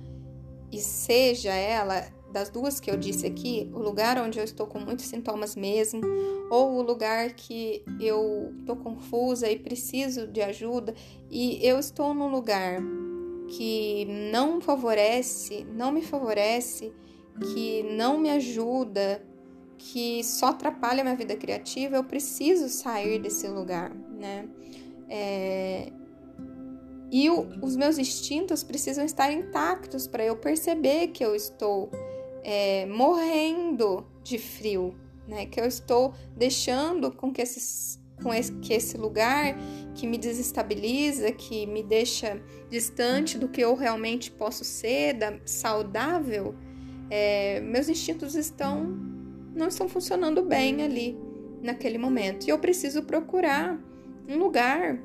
e 0.72 0.78
seja 0.78 1.52
ela 1.52 2.06
das 2.32 2.50
duas 2.50 2.80
que 2.80 2.90
eu 2.90 2.96
disse 2.96 3.26
aqui, 3.26 3.70
o 3.72 3.78
lugar 3.78 4.18
onde 4.18 4.38
eu 4.38 4.44
estou 4.44 4.66
com 4.66 4.78
muitos 4.78 5.06
sintomas 5.06 5.56
mesmo, 5.56 6.02
ou 6.50 6.74
o 6.74 6.82
lugar 6.82 7.32
que 7.32 7.82
eu 8.00 8.52
estou 8.58 8.76
confusa 8.76 9.50
e 9.50 9.58
preciso 9.58 10.26
de 10.26 10.42
ajuda, 10.42 10.94
e 11.30 11.58
eu 11.66 11.78
estou 11.78 12.12
num 12.12 12.28
lugar 12.28 12.80
que 13.48 14.04
não 14.30 14.60
favorece, 14.60 15.64
não 15.72 15.92
me 15.92 16.02
favorece, 16.02 16.92
que 17.54 17.82
não 17.84 18.18
me 18.18 18.30
ajuda, 18.30 19.24
que 19.78 20.22
só 20.24 20.46
atrapalha 20.46 21.02
minha 21.02 21.16
vida 21.16 21.36
criativa, 21.36 21.96
eu 21.96 22.04
preciso 22.04 22.68
sair 22.68 23.18
desse 23.18 23.46
lugar, 23.48 23.94
né? 23.94 24.48
É, 25.08 25.92
e 27.10 27.30
o, 27.30 27.48
os 27.62 27.76
meus 27.76 27.98
instintos 27.98 28.62
precisam 28.62 29.04
estar 29.04 29.32
intactos 29.32 30.06
para 30.06 30.24
eu 30.24 30.36
perceber 30.36 31.08
que 31.08 31.24
eu 31.24 31.34
estou 31.34 31.90
é, 32.42 32.86
morrendo 32.86 34.06
de 34.22 34.38
frio, 34.38 34.94
né? 35.26 35.46
Que 35.46 35.60
eu 35.60 35.66
estou 35.66 36.14
deixando 36.36 37.12
com 37.12 37.32
que, 37.32 37.40
esses, 37.40 38.00
com 38.22 38.32
esse, 38.32 38.52
que 38.54 38.74
esse 38.74 38.96
lugar 38.96 39.56
que 39.94 40.06
me 40.06 40.18
desestabiliza, 40.18 41.30
que 41.32 41.66
me 41.66 41.82
deixa 41.82 42.40
distante 42.68 43.38
do 43.38 43.48
que 43.48 43.60
eu 43.60 43.74
realmente 43.74 44.30
posso 44.30 44.64
ser, 44.64 45.14
da, 45.14 45.38
saudável, 45.44 46.54
é, 47.08 47.60
meus 47.60 47.88
instintos 47.88 48.34
estão 48.34 49.15
não 49.56 49.68
estão 49.68 49.88
funcionando 49.88 50.42
bem 50.42 50.82
ali 50.82 51.18
naquele 51.62 51.98
momento. 51.98 52.46
E 52.46 52.50
eu 52.50 52.58
preciso 52.58 53.02
procurar 53.02 53.80
um 54.28 54.38
lugar 54.38 54.98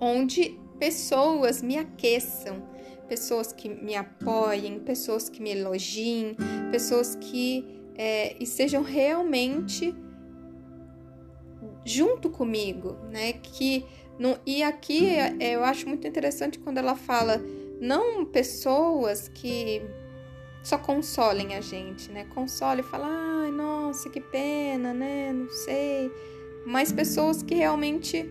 onde 0.00 0.58
pessoas 0.78 1.62
me 1.62 1.76
aqueçam, 1.76 2.62
pessoas 3.08 3.52
que 3.52 3.68
me 3.68 3.94
apoiem, 3.94 4.80
pessoas 4.80 5.28
que 5.28 5.42
me 5.42 5.50
elogiem, 5.50 6.34
pessoas 6.70 7.14
que 7.14 7.64
é, 7.94 8.42
estejam 8.42 8.82
realmente 8.82 9.94
junto 11.84 12.30
comigo, 12.30 12.96
né? 13.10 13.34
Que 13.34 13.84
não, 14.18 14.38
e 14.46 14.62
aqui 14.62 15.06
é, 15.06 15.54
eu 15.54 15.64
acho 15.64 15.88
muito 15.88 16.06
interessante 16.06 16.58
quando 16.58 16.78
ela 16.78 16.94
fala 16.94 17.40
não 17.80 18.24
pessoas 18.24 19.28
que 19.28 19.82
só 20.62 20.78
consolem 20.78 21.54
a 21.54 21.60
gente, 21.60 22.10
né? 22.10 22.24
Console 22.24 22.80
e 22.80 22.84
fala, 22.84 23.06
ai, 23.08 23.50
nossa, 23.50 24.08
que 24.08 24.20
pena, 24.20 24.94
né? 24.94 25.32
Não 25.32 25.48
sei. 25.48 26.10
Mas 26.64 26.92
pessoas 26.92 27.42
que 27.42 27.54
realmente 27.54 28.30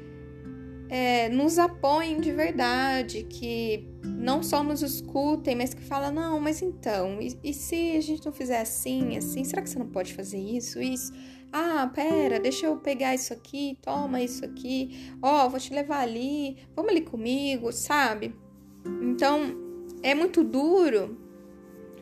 é, 0.92 1.30
nos 1.30 1.58
apoiem 1.58 2.20
de 2.20 2.32
verdade, 2.32 3.24
que 3.24 3.88
não 4.04 4.44
só 4.44 4.62
nos 4.62 4.82
escutem, 4.82 5.56
mas 5.56 5.74
que 5.74 5.82
falam, 5.82 6.12
não, 6.12 6.40
mas 6.40 6.62
então, 6.62 7.22
e, 7.22 7.38
e 7.42 7.54
se 7.54 7.96
a 7.96 8.02
gente 8.02 8.26
não 8.26 8.34
fizer 8.34 8.60
assim, 8.60 9.16
assim, 9.16 9.44
será 9.46 9.62
que 9.62 9.70
você 9.70 9.80
não 9.80 9.88
pode 9.88 10.14
fazer 10.14 10.38
isso, 10.38 10.82
isso? 10.82 11.14
Ah, 11.52 11.90
pera, 11.94 12.40
deixa 12.40 12.66
eu 12.66 12.76
pegar 12.78 13.16
isso 13.16 13.32
aqui, 13.32 13.78
toma 13.82 14.22
isso 14.22 14.44
aqui, 14.44 15.14
ó, 15.22 15.46
oh, 15.46 15.50
vou 15.50 15.60
te 15.60 15.74
levar 15.74 16.00
ali, 16.00 16.58
vamos 16.76 16.92
ali 16.92 17.02
comigo, 17.02 17.72
sabe? 17.72 18.36
Então, 19.02 19.56
é 20.04 20.14
muito 20.14 20.44
duro, 20.44 21.18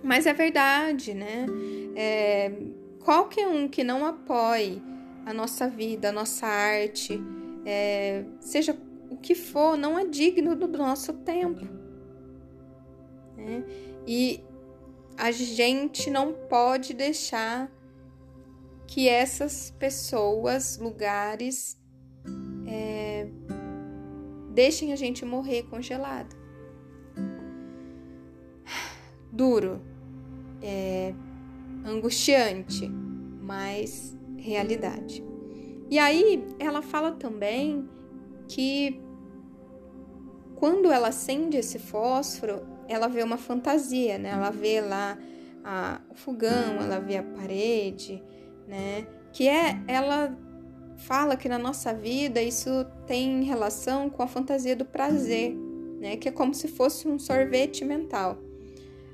mas 0.03 0.25
é 0.25 0.33
verdade, 0.33 1.13
né? 1.13 1.45
É, 1.95 2.51
qualquer 3.03 3.47
um 3.47 3.67
que 3.67 3.83
não 3.83 4.05
apoie 4.05 4.81
a 5.25 5.33
nossa 5.33 5.67
vida, 5.67 6.09
a 6.09 6.11
nossa 6.11 6.47
arte, 6.47 7.21
é, 7.65 8.23
seja 8.39 8.77
o 9.09 9.17
que 9.17 9.35
for, 9.35 9.77
não 9.77 9.97
é 9.97 10.05
digno 10.05 10.55
do 10.55 10.67
nosso 10.67 11.13
tempo. 11.13 11.65
Né? 13.35 13.63
E 14.07 14.43
a 15.17 15.31
gente 15.31 16.09
não 16.09 16.33
pode 16.33 16.93
deixar 16.93 17.69
que 18.87 19.07
essas 19.07 19.71
pessoas, 19.77 20.77
lugares, 20.77 21.77
é, 22.67 23.27
deixem 24.53 24.93
a 24.93 24.95
gente 24.95 25.25
morrer 25.25 25.63
congelado. 25.63 26.38
Duro, 29.39 29.79
é, 30.61 31.13
angustiante, 31.85 32.89
mas 33.41 34.13
realidade. 34.35 35.23
E 35.89 35.97
aí 35.97 36.45
ela 36.59 36.81
fala 36.81 37.13
também 37.13 37.87
que 38.49 38.99
quando 40.55 40.91
ela 40.91 41.07
acende 41.07 41.55
esse 41.55 41.79
fósforo, 41.79 42.63
ela 42.85 43.07
vê 43.07 43.23
uma 43.23 43.37
fantasia, 43.37 44.17
né? 44.17 44.31
Ela 44.31 44.49
vê 44.49 44.81
lá 44.81 45.17
a, 45.63 46.01
o 46.09 46.15
fogão, 46.15 46.75
ela 46.81 46.99
vê 46.99 47.15
a 47.15 47.23
parede, 47.23 48.21
né? 48.67 49.07
Que 49.31 49.47
é 49.47 49.81
ela 49.87 50.37
fala 50.97 51.37
que 51.37 51.47
na 51.47 51.57
nossa 51.57 51.93
vida 51.93 52.41
isso 52.41 52.69
tem 53.07 53.43
relação 53.43 54.09
com 54.09 54.21
a 54.21 54.27
fantasia 54.27 54.75
do 54.75 54.83
prazer, 54.83 55.55
né? 55.97 56.17
Que 56.17 56.27
é 56.27 56.31
como 56.31 56.53
se 56.53 56.67
fosse 56.67 57.07
um 57.07 57.17
sorvete 57.17 57.85
mental. 57.85 58.48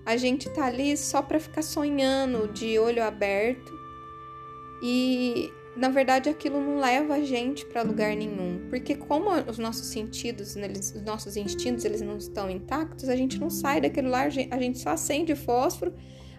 A 0.05 0.17
gente 0.17 0.49
tá 0.49 0.65
ali 0.65 0.95
só 0.95 1.21
para 1.21 1.39
ficar 1.39 1.61
sonhando 1.61 2.47
de 2.47 2.77
olho 2.77 3.03
aberto. 3.03 3.73
E 4.81 5.51
na 5.75 5.89
verdade 5.89 6.29
aquilo 6.29 6.61
não 6.61 6.79
leva 6.79 7.15
a 7.15 7.21
gente 7.21 7.65
para 7.65 7.81
lugar 7.81 8.15
nenhum, 8.15 8.67
porque 8.69 8.95
como 8.95 9.29
os 9.49 9.57
nossos 9.57 9.87
sentidos, 9.87 10.55
eles, 10.55 10.93
os 10.95 11.01
nossos 11.01 11.35
instintos, 11.35 11.83
eles 11.83 12.01
não 12.01 12.17
estão 12.17 12.49
intactos, 12.49 13.09
a 13.09 13.15
gente 13.15 13.39
não 13.39 13.49
sai 13.49 13.81
daquele 13.81 14.07
lugar, 14.07 14.27
a 14.27 14.59
gente 14.59 14.79
só 14.79 14.91
acende 14.91 15.35
fósforo 15.35 15.93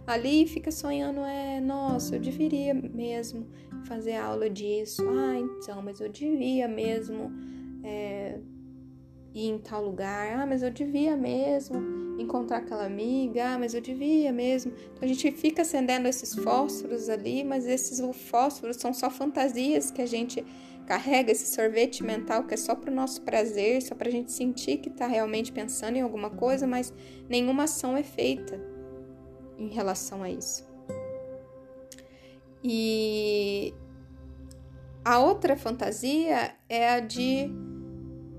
ali 0.07 0.47
fica 0.47 0.71
sonhando, 0.71 1.21
é, 1.21 1.61
nossa, 1.61 2.15
eu 2.15 2.21
deveria 2.21 2.73
mesmo 2.73 3.47
fazer 3.87 4.15
aula 4.15 4.49
disso. 4.49 5.03
Ah, 5.09 5.37
então, 5.37 5.83
mas 5.83 6.01
eu 6.01 6.09
devia 6.09 6.69
mesmo 6.69 7.33
é, 7.83 8.39
ir 9.37 9.51
em 9.51 9.59
tal 9.59 9.85
lugar. 9.85 10.41
Ah, 10.41 10.47
mas 10.47 10.63
eu 10.63 10.71
devia 10.71 11.15
mesmo 11.15 11.79
encontrar 12.19 12.59
aquela 12.59 12.87
amiga. 12.87 13.51
Ah, 13.51 13.59
mas 13.59 13.75
eu 13.75 13.81
devia 13.81 14.33
mesmo. 14.33 14.73
Então 14.73 15.03
a 15.03 15.07
gente 15.07 15.31
fica 15.31 15.63
acendendo 15.63 16.09
esses 16.09 16.35
fósforos 16.35 17.11
ali, 17.11 17.45
mas 17.45 17.67
esses 17.67 18.01
fósforos 18.17 18.77
são 18.77 18.95
só 18.95 19.11
fantasias 19.11 19.91
que 19.91 20.01
a 20.01 20.07
gente 20.07 20.45
carrega 20.87 21.33
esse 21.33 21.53
sorvete 21.55 22.03
mental 22.03 22.45
que 22.45 22.55
é 22.55 22.57
só 22.57 22.75
para 22.75 22.91
o 22.91 22.95
nosso 22.95 23.21
prazer, 23.23 23.83
só 23.83 23.95
para 23.95 24.09
a 24.09 24.13
gente 24.13 24.33
sentir 24.33 24.79
que 24.79 24.89
está 24.89 25.07
realmente 25.07 25.53
pensando 25.53 25.97
em 25.97 26.01
alguma 26.01 26.31
coisa, 26.31 26.67
mas 26.67 26.95
nenhuma 27.29 27.65
ação 27.65 27.97
é 27.97 28.03
feita 28.03 28.59
em 29.59 29.69
relação 29.69 30.23
a 30.23 30.31
isso. 30.31 30.65
E 32.63 33.75
a 35.05 35.19
outra 35.19 35.57
fantasia 35.57 36.55
é 36.69 36.89
a 36.89 37.01
de 37.01 37.51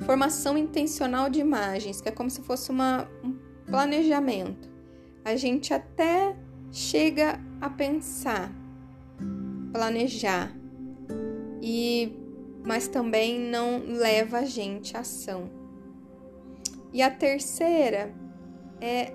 formação 0.06 0.58
intencional 0.58 1.30
de 1.30 1.40
imagens, 1.40 2.02
que 2.02 2.10
é 2.10 2.12
como 2.12 2.30
se 2.30 2.42
fosse 2.42 2.72
uma, 2.72 3.08
um 3.24 3.38
planejamento. 3.66 4.70
A 5.24 5.36
gente 5.36 5.74
até 5.74 6.36
chega 6.72 7.40
a 7.60 7.70
pensar, 7.70 8.52
planejar, 9.72 10.56
e 11.62 12.16
mas 12.66 12.90
também 12.90 13.40
não 13.40 13.80
leva 13.88 14.40
a 14.40 14.46
gente 14.46 14.98
à 14.98 15.00
ação. 15.00 15.50
E 16.92 17.02
a 17.02 17.10
terceira 17.10 18.14
é 18.82 19.14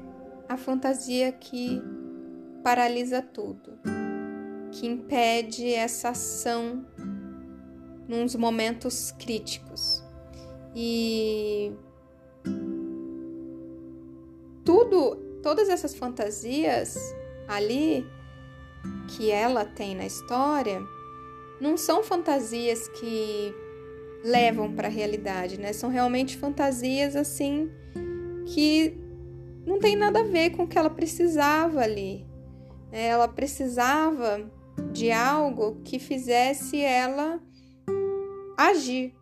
a 0.48 0.56
fantasia 0.56 1.30
que 1.32 1.82
paralisa 2.62 3.20
tudo, 3.20 3.78
que 4.70 4.86
impede 4.86 5.70
essa 5.72 6.10
ação 6.10 6.86
nos 8.08 8.34
momentos 8.34 9.12
críticos. 9.12 10.01
E 10.74 11.72
tudo, 14.64 15.16
todas 15.42 15.68
essas 15.68 15.94
fantasias 15.94 16.96
ali 17.48 18.06
que 19.08 19.30
ela 19.30 19.64
tem 19.64 19.94
na 19.94 20.06
história, 20.06 20.80
não 21.60 21.76
são 21.76 22.02
fantasias 22.02 22.88
que 22.88 23.54
levam 24.24 24.72
para 24.72 24.88
a 24.88 24.90
realidade, 24.90 25.58
né? 25.58 25.72
São 25.72 25.90
realmente 25.90 26.36
fantasias 26.36 27.16
assim 27.16 27.70
que 28.46 28.96
não 29.66 29.78
tem 29.78 29.96
nada 29.96 30.20
a 30.20 30.24
ver 30.24 30.50
com 30.50 30.64
o 30.64 30.68
que 30.68 30.78
ela 30.78 30.90
precisava 30.90 31.80
ali. 31.80 32.26
É, 32.90 33.08
ela 33.08 33.28
precisava 33.28 34.50
de 34.92 35.10
algo 35.10 35.80
que 35.84 35.98
fizesse 35.98 36.80
ela 36.80 37.40
agir. 38.56 39.14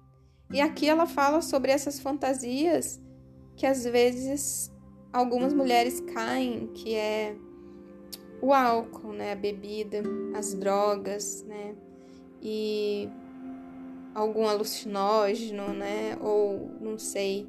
E 0.52 0.60
aqui 0.60 0.88
ela 0.88 1.06
fala 1.06 1.40
sobre 1.40 1.70
essas 1.70 2.00
fantasias 2.00 3.00
que 3.56 3.66
às 3.66 3.84
vezes 3.84 4.72
algumas 5.12 5.52
mulheres 5.52 6.00
caem, 6.00 6.68
que 6.68 6.94
é 6.94 7.36
o 8.40 8.52
álcool, 8.52 9.12
né, 9.12 9.32
a 9.32 9.36
bebida, 9.36 10.02
as 10.34 10.54
drogas, 10.54 11.44
né, 11.44 11.74
e 12.40 13.08
algum 14.14 14.48
alucinógeno, 14.48 15.74
né, 15.74 16.16
ou 16.20 16.70
não 16.80 16.98
sei. 16.98 17.46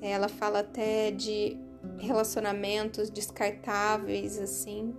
Ela 0.00 0.28
fala 0.28 0.60
até 0.60 1.10
de 1.10 1.56
relacionamentos 1.98 3.10
descartáveis, 3.10 4.38
assim, 4.38 4.94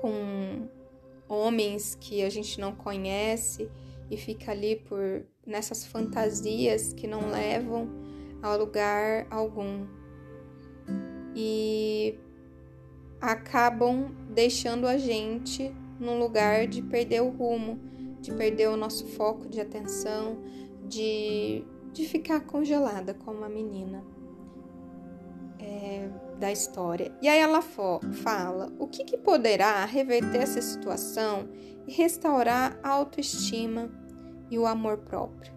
com 0.00 0.68
homens 1.28 1.94
que 1.94 2.22
a 2.22 2.28
gente 2.28 2.60
não 2.60 2.74
conhece 2.74 3.70
e 4.10 4.16
fica 4.16 4.52
ali 4.52 4.76
por 4.76 5.24
nessas 5.46 5.84
fantasias 5.84 6.92
que 6.92 7.06
não 7.06 7.30
levam 7.30 7.88
a 8.42 8.54
lugar 8.54 9.26
algum 9.30 9.86
e 11.34 12.18
acabam 13.20 14.14
deixando 14.30 14.86
a 14.86 14.96
gente 14.96 15.74
num 15.98 16.18
lugar 16.18 16.66
de 16.66 16.82
perder 16.82 17.22
o 17.22 17.30
rumo, 17.30 17.78
de 18.20 18.32
perder 18.32 18.68
o 18.68 18.76
nosso 18.76 19.06
foco 19.06 19.48
de 19.48 19.60
atenção, 19.60 20.38
de, 20.86 21.64
de 21.92 22.06
ficar 22.06 22.40
congelada 22.40 23.14
como 23.14 23.44
a 23.44 23.48
menina 23.48 24.04
é, 25.58 26.08
da 26.38 26.52
história. 26.52 27.12
E 27.22 27.28
aí 27.28 27.38
ela 27.38 27.62
fala 27.62 28.72
o 28.78 28.86
que, 28.86 29.04
que 29.04 29.16
poderá 29.16 29.84
reverter 29.84 30.42
essa 30.42 30.60
situação 30.60 31.48
e 31.86 31.92
restaurar 31.92 32.78
a 32.82 32.90
autoestima 32.90 33.90
e 34.50 34.58
o 34.58 34.66
amor 34.66 34.98
próprio. 34.98 35.54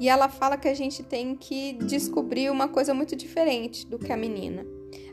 E 0.00 0.08
ela 0.08 0.28
fala 0.28 0.56
que 0.56 0.68
a 0.68 0.74
gente 0.74 1.02
tem 1.02 1.36
que 1.36 1.74
descobrir 1.74 2.50
uma 2.50 2.68
coisa 2.68 2.92
muito 2.92 3.14
diferente 3.14 3.86
do 3.86 3.98
que 3.98 4.12
a 4.12 4.16
menina. 4.16 4.66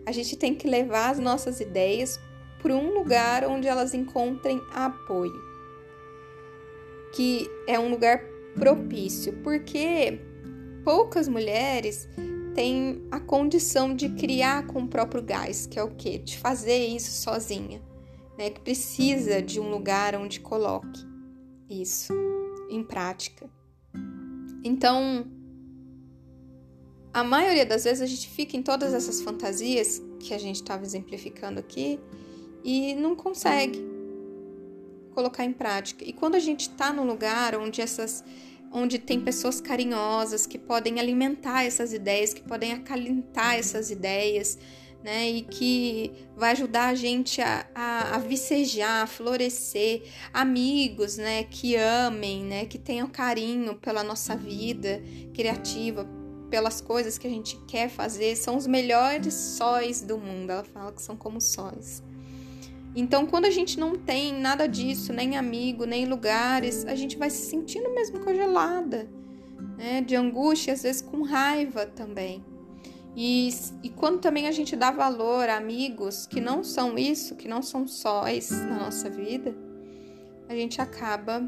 A 0.06 0.12
gente 0.12 0.36
tem 0.36 0.56
que 0.56 0.68
levar 0.68 1.12
as 1.12 1.20
nossas 1.20 1.60
ideias 1.60 2.20
por 2.60 2.72
um 2.72 2.94
lugar 2.94 3.46
onde 3.46 3.68
elas 3.68 3.94
encontrem 3.94 4.62
apoio, 4.74 5.40
que 7.14 7.50
é 7.68 7.80
um 7.80 7.90
lugar 7.90 8.24
propício, 8.56 9.34
porque 9.44 10.20
poucas 10.84 11.28
mulheres 11.28 12.08
têm 12.54 13.04
a 13.12 13.20
condição 13.20 13.96
de 13.96 14.10
criar 14.10 14.68
com 14.68 14.84
o 14.84 14.88
próprio 14.88 15.22
gás, 15.22 15.66
que 15.66 15.80
é 15.80 15.84
o 15.84 15.92
que? 15.92 16.18
De 16.18 16.38
fazer 16.38 16.86
isso 16.88 17.12
sozinha, 17.12 17.82
né? 18.38 18.50
Que 18.50 18.60
precisa 18.60 19.42
de 19.42 19.60
um 19.60 19.70
lugar 19.70 20.16
onde 20.16 20.40
coloque 20.40 21.11
isso 21.72 22.14
em 22.70 22.84
prática. 22.84 23.50
Então, 24.64 25.26
a 27.14 27.24
maioria 27.24 27.66
das 27.66 27.84
vezes 27.84 28.02
a 28.02 28.06
gente 28.06 28.30
fica 28.30 28.56
em 28.56 28.62
todas 28.64 28.94
essas 28.94 29.22
fantasias 29.22 30.02
que 30.20 30.34
a 30.34 30.38
gente 30.38 30.58
estava 30.58 30.84
exemplificando 30.84 31.60
aqui 31.60 32.00
e 32.64 32.94
não 32.96 33.16
consegue 33.16 33.84
colocar 35.14 35.44
em 35.44 35.54
prática. 35.54 36.06
E 36.06 36.14
quando 36.14 36.36
a 36.36 36.40
gente 36.40 36.62
está 36.62 36.94
num 36.94 37.06
lugar 37.06 37.56
onde 37.56 37.82
essas 37.82 38.24
onde 38.74 38.98
tem 38.98 39.20
pessoas 39.20 39.60
carinhosas 39.60 40.48
que 40.48 40.58
podem 40.58 40.98
alimentar 40.98 41.66
essas 41.66 41.92
ideias, 41.92 42.34
que 42.34 42.42
podem 42.42 42.72
acalentar 42.72 43.56
essas 43.56 43.92
ideias, 43.92 44.58
né? 45.04 45.30
E 45.30 45.42
que 45.42 46.12
vai 46.36 46.52
ajudar 46.52 46.90
a 46.90 46.96
gente 46.96 47.42
a, 47.42 47.66
a, 47.74 48.16
a 48.16 48.18
vicejar, 48.20 49.04
a 49.04 49.08
florescer, 49.08 50.04
amigos, 50.34 51.18
né? 51.18 51.44
Que 51.44 51.76
amem, 51.76 52.44
né? 52.44 52.66
Que 52.66 52.78
tenham 52.78 53.08
carinho 53.08 53.76
pela 53.76 54.04
nossa 54.04 54.36
vida 54.36 55.02
criativa, 55.34 56.08
pelas 56.50 56.82
coisas 56.82 57.18
que 57.18 57.26
a 57.26 57.30
gente 57.30 57.58
quer 57.68 57.90
fazer, 57.90 58.36
são 58.36 58.58
os 58.58 58.68
melhores 58.68 59.34
sóis 59.34 60.02
do 60.02 60.18
mundo. 60.18 60.52
Ela 60.52 60.64
fala 60.64 60.92
que 60.92 61.02
são 61.02 61.16
como 61.16 61.40
sóis. 61.40 62.04
Então, 62.94 63.26
quando 63.26 63.46
a 63.46 63.50
gente 63.50 63.80
não 63.80 63.96
tem 63.96 64.34
nada 64.34 64.68
disso, 64.68 65.14
nem 65.14 65.38
amigo, 65.38 65.86
nem 65.86 66.06
lugares, 66.06 66.86
a 66.86 66.94
gente 66.94 67.18
vai 67.18 67.30
se 67.30 67.50
sentindo 67.50 67.90
mesmo 67.94 68.20
congelada, 68.20 69.10
né? 69.78 70.02
De 70.02 70.16
angústia, 70.16 70.74
às 70.74 70.84
vezes 70.84 71.02
com 71.02 71.24
raiva 71.24 71.86
também. 71.86 72.44
E, 73.16 73.50
e 73.84 73.90
quando 73.90 74.20
também 74.20 74.48
a 74.48 74.52
gente 74.52 74.76
dá 74.76 74.90
valor 74.90 75.50
a 75.50 75.58
amigos 75.58 76.26
que 76.26 76.40
não 76.40 76.64
são 76.64 76.98
isso, 76.98 77.36
que 77.36 77.48
não 77.48 77.62
são 77.62 77.88
sóis 77.88 78.50
na 78.52 78.80
nossa 78.80 79.10
vida, 79.10 79.54
a 80.48 80.56
gente 80.56 80.82
acaba 80.82 81.44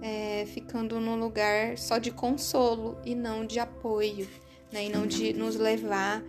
é, 0.00 0.46
ficando 0.46 1.00
num 1.00 1.18
lugar 1.18 1.76
só 1.78 1.98
de 1.98 2.10
consolo 2.10 2.98
e 3.04 3.14
não 3.14 3.44
de 3.44 3.58
apoio, 3.58 4.28
né? 4.72 4.84
E 4.86 4.88
não 4.88 5.06
de 5.06 5.32
nos 5.32 5.56
levar 5.56 6.22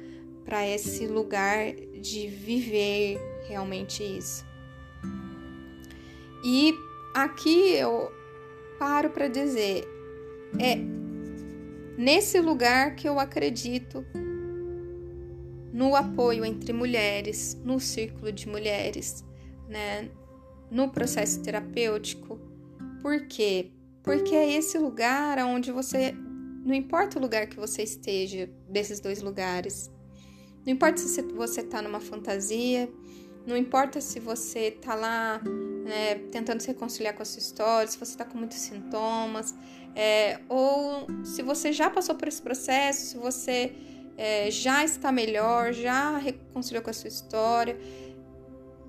para 0.43 0.67
esse 0.67 1.07
lugar 1.07 1.73
de 1.99 2.27
viver 2.27 3.19
realmente 3.47 4.03
isso. 4.03 4.45
E 6.43 6.73
aqui 7.13 7.71
eu 7.73 8.11
paro 8.77 9.09
para 9.09 9.27
dizer, 9.27 9.87
é 10.59 10.75
nesse 11.97 12.39
lugar 12.39 12.95
que 12.95 13.09
eu 13.09 13.19
acredito 13.19 14.05
no 15.75 15.93
apoio 15.93 16.45
entre 16.45 16.71
mulheres, 16.71 17.59
no 17.65 17.81
círculo 17.81 18.31
de 18.31 18.47
mulheres, 18.47 19.25
né, 19.67 20.09
no 20.71 20.89
processo 20.89 21.43
terapêutico, 21.43 22.39
por 23.01 23.27
quê? 23.27 23.71
Porque 24.01 24.33
é 24.33 24.53
esse 24.53 24.77
lugar 24.77 25.37
onde 25.39 25.73
você. 25.73 26.15
Não 26.63 26.73
importa 26.73 27.19
o 27.19 27.21
lugar 27.21 27.47
que 27.47 27.57
você 27.57 27.83
esteja, 27.83 28.49
desses 28.69 29.01
dois 29.01 29.21
lugares. 29.21 29.91
Não 30.65 30.71
importa 30.71 30.97
se 30.97 31.21
você 31.21 31.59
está 31.59 31.81
numa 31.81 31.99
fantasia, 31.99 32.89
não 33.45 33.57
importa 33.57 33.99
se 33.99 34.19
você 34.19 34.69
está 34.69 34.95
lá 34.95 35.41
né, 35.83 36.15
tentando 36.31 36.61
se 36.61 36.67
reconciliar 36.67 37.13
com 37.13 37.21
a 37.21 37.25
sua 37.25 37.39
história, 37.39 37.87
se 37.87 37.97
você 37.97 38.13
está 38.13 38.23
com 38.23 38.37
muitos 38.37 38.57
sintomas, 38.57 39.53
é, 39.93 40.39
ou 40.47 41.05
se 41.23 41.43
você 41.43 41.73
já 41.73 41.89
passou 41.89 42.15
por 42.15 42.29
esse 42.29 42.41
processo, 42.41 43.05
se 43.07 43.17
você 43.17 43.75
é, 44.17 44.49
já 44.49 44.83
está 44.83 45.11
melhor, 45.11 45.73
já 45.73 46.17
reconciliou 46.17 46.83
com 46.83 46.89
a 46.89 46.93
sua 46.93 47.07
história 47.07 47.77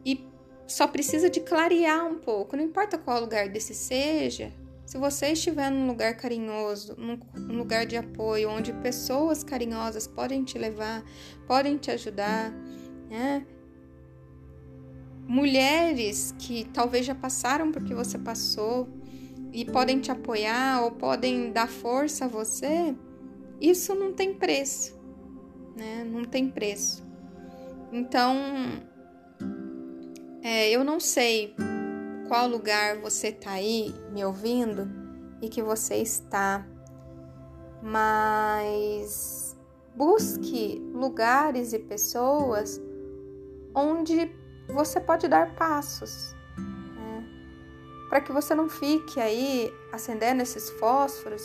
e 0.04 0.26
só 0.66 0.86
precisa 0.86 1.28
de 1.28 1.40
clarear 1.40 2.06
um 2.06 2.18
pouco, 2.18 2.56
não 2.56 2.64
importa 2.64 2.98
qual 2.98 3.20
lugar 3.20 3.48
desse 3.48 3.74
seja. 3.74 4.52
Se 4.84 4.98
você 4.98 5.32
estiver 5.32 5.68
num 5.68 5.88
lugar 5.88 6.16
carinhoso, 6.16 6.94
num 6.96 7.18
lugar 7.56 7.86
de 7.86 7.96
apoio, 7.96 8.48
onde 8.48 8.72
pessoas 8.72 9.42
carinhosas 9.42 10.06
podem 10.06 10.44
te 10.44 10.56
levar, 10.56 11.02
podem 11.44 11.76
te 11.76 11.90
ajudar, 11.90 12.52
né? 13.10 13.44
Mulheres 15.26 16.32
que 16.38 16.64
talvez 16.72 17.04
já 17.04 17.16
passaram 17.16 17.72
por 17.72 17.82
que 17.82 17.92
você 17.92 18.16
passou 18.16 18.88
e 19.52 19.64
podem 19.64 19.98
te 19.98 20.12
apoiar 20.12 20.84
ou 20.84 20.92
podem 20.92 21.50
dar 21.50 21.68
força 21.68 22.26
a 22.26 22.28
você, 22.28 22.94
isso 23.60 23.92
não 23.92 24.12
tem 24.12 24.34
preço, 24.34 24.95
né? 25.76 26.02
Não 26.04 26.24
tem 26.24 26.48
preço. 26.48 27.04
Então, 27.92 28.34
é, 30.42 30.70
eu 30.70 30.82
não 30.82 30.98
sei 30.98 31.54
qual 32.26 32.48
lugar 32.48 32.98
você 32.98 33.28
está 33.28 33.52
aí 33.52 33.94
me 34.10 34.24
ouvindo 34.24 34.88
e 35.40 35.48
que 35.48 35.62
você 35.62 35.96
está, 35.96 36.66
mas 37.82 39.56
busque 39.94 40.82
lugares 40.92 41.72
e 41.72 41.78
pessoas 41.78 42.80
onde 43.74 44.30
você 44.68 44.98
pode 44.98 45.28
dar 45.28 45.54
passos, 45.54 46.34
né? 46.56 47.24
para 48.08 48.20
que 48.20 48.32
você 48.32 48.54
não 48.54 48.68
fique 48.68 49.20
aí 49.20 49.72
acendendo 49.92 50.42
esses 50.42 50.70
fósforos 50.70 51.42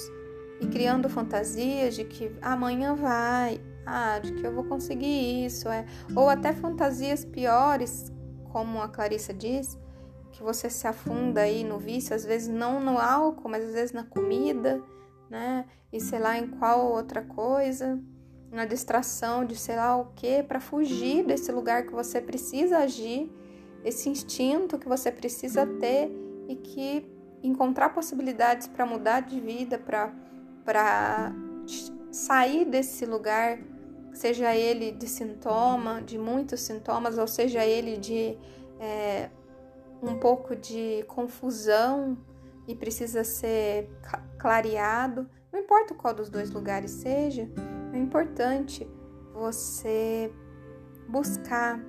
e 0.60 0.68
criando 0.68 1.10
fantasias 1.10 1.96
de 1.96 2.06
que 2.06 2.32
amanhã 2.42 2.96
vai, 2.96 3.60
ah, 3.86 4.20
de 4.20 4.34
que 4.34 4.46
eu 4.46 4.54
vou 4.54 4.64
conseguir 4.64 5.46
isso, 5.46 5.70
é, 5.70 5.86
ou 6.16 6.30
até 6.30 6.54
fantasias 6.54 7.26
piores 7.26 8.12
como 8.52 8.82
a 8.82 8.88
Clarissa 8.88 9.34
diz, 9.34 9.80
que 10.32 10.44
você 10.44 10.70
se 10.70 10.88
afunda 10.88 11.42
aí 11.42 11.64
no 11.64 11.80
vício, 11.80 12.16
às 12.16 12.26
vezes 12.26 12.48
não 12.48 12.80
no 12.80 12.98
álcool, 12.98 13.50
mas 13.50 13.66
às 13.66 13.74
vezes 13.74 13.92
na 13.92 14.04
comida, 14.04 14.82
né? 15.30 15.66
E 15.92 16.00
sei 16.00 16.20
lá 16.20 16.38
em 16.38 16.48
qual 16.48 16.92
outra 16.92 17.22
coisa, 17.22 18.00
na 18.52 18.66
distração 18.66 19.46
de 19.46 19.56
sei 19.56 19.76
lá 19.76 19.96
o 19.98 20.08
que, 20.14 20.44
para 20.44 20.60
fugir 20.60 21.26
desse 21.26 21.52
lugar 21.52 21.84
que 21.84 21.94
você 21.94 22.22
precisa 22.22 22.80
agir, 22.80 23.32
esse 23.84 24.10
instinto 24.10 24.78
que 24.78 24.88
você 24.88 25.12
precisa 25.12 25.66
ter 25.66 26.12
e 26.48 26.56
que 26.56 27.10
encontrar 27.42 27.90
possibilidades 27.90 28.68
para 28.68 28.86
mudar 28.86 29.22
de 29.22 29.40
vida, 29.40 29.78
para 29.78 30.14
para 30.64 31.34
sair 32.12 32.66
desse 32.66 33.04
lugar 33.04 33.58
seja 34.14 34.56
ele 34.56 34.92
de 34.92 35.08
sintoma, 35.08 36.02
de 36.02 36.18
muitos 36.18 36.62
sintomas, 36.62 37.18
ou 37.18 37.28
seja 37.28 37.66
ele 37.66 37.98
de 37.98 38.38
é, 38.80 39.30
um 40.02 40.18
pouco 40.18 40.56
de 40.56 41.04
confusão 41.08 42.18
e 42.68 42.76
precisa 42.76 43.24
ser 43.24 43.90
clareado, 44.38 45.30
não 45.52 45.60
importa 45.60 45.94
qual 45.94 46.14
dos 46.14 46.30
dois 46.30 46.50
lugares 46.52 46.92
seja, 46.92 47.50
é 47.94 47.98
importante 47.98 48.88
você 49.34 50.32
buscar 51.08 51.80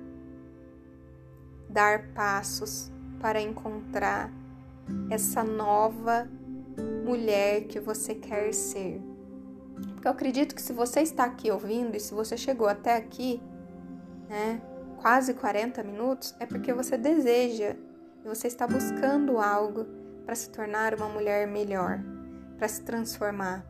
dar 1.69 2.13
passos 2.13 2.91
para 3.19 3.41
encontrar 3.41 4.31
essa 5.09 5.43
nova 5.43 6.29
mulher 7.05 7.63
que 7.67 7.79
você 7.79 8.13
quer 8.13 8.53
ser. 8.53 9.01
Porque 9.87 10.07
eu 10.07 10.11
acredito 10.11 10.55
que 10.55 10.61
se 10.61 10.73
você 10.73 11.01
está 11.01 11.25
aqui 11.25 11.51
ouvindo 11.51 11.95
e 11.95 11.99
se 11.99 12.13
você 12.13 12.37
chegou 12.37 12.67
até 12.67 12.95
aqui, 12.95 13.41
né, 14.29 14.61
quase 15.01 15.33
40 15.33 15.83
minutos, 15.83 16.35
é 16.39 16.45
porque 16.45 16.73
você 16.73 16.97
deseja 16.97 17.75
e 18.23 18.27
você 18.27 18.47
está 18.47 18.65
buscando 18.65 19.37
algo 19.39 19.85
para 20.25 20.35
se 20.35 20.49
tornar 20.49 20.93
uma 20.95 21.09
mulher 21.09 21.47
melhor, 21.47 21.99
para 22.57 22.67
se 22.67 22.81
transformar, 22.81 23.65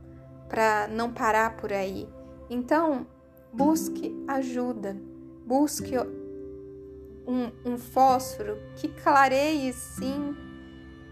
para 0.47 0.87
não 0.87 1.11
parar 1.11 1.57
por 1.57 1.73
aí. 1.73 2.07
Então, 2.49 3.07
busque 3.51 4.13
ajuda, 4.27 4.95
busque 5.45 5.97
um, 7.27 7.51
um 7.65 7.77
fósforo 7.77 8.57
que 8.75 8.87
clareie 8.87 9.73
sim 9.73 10.35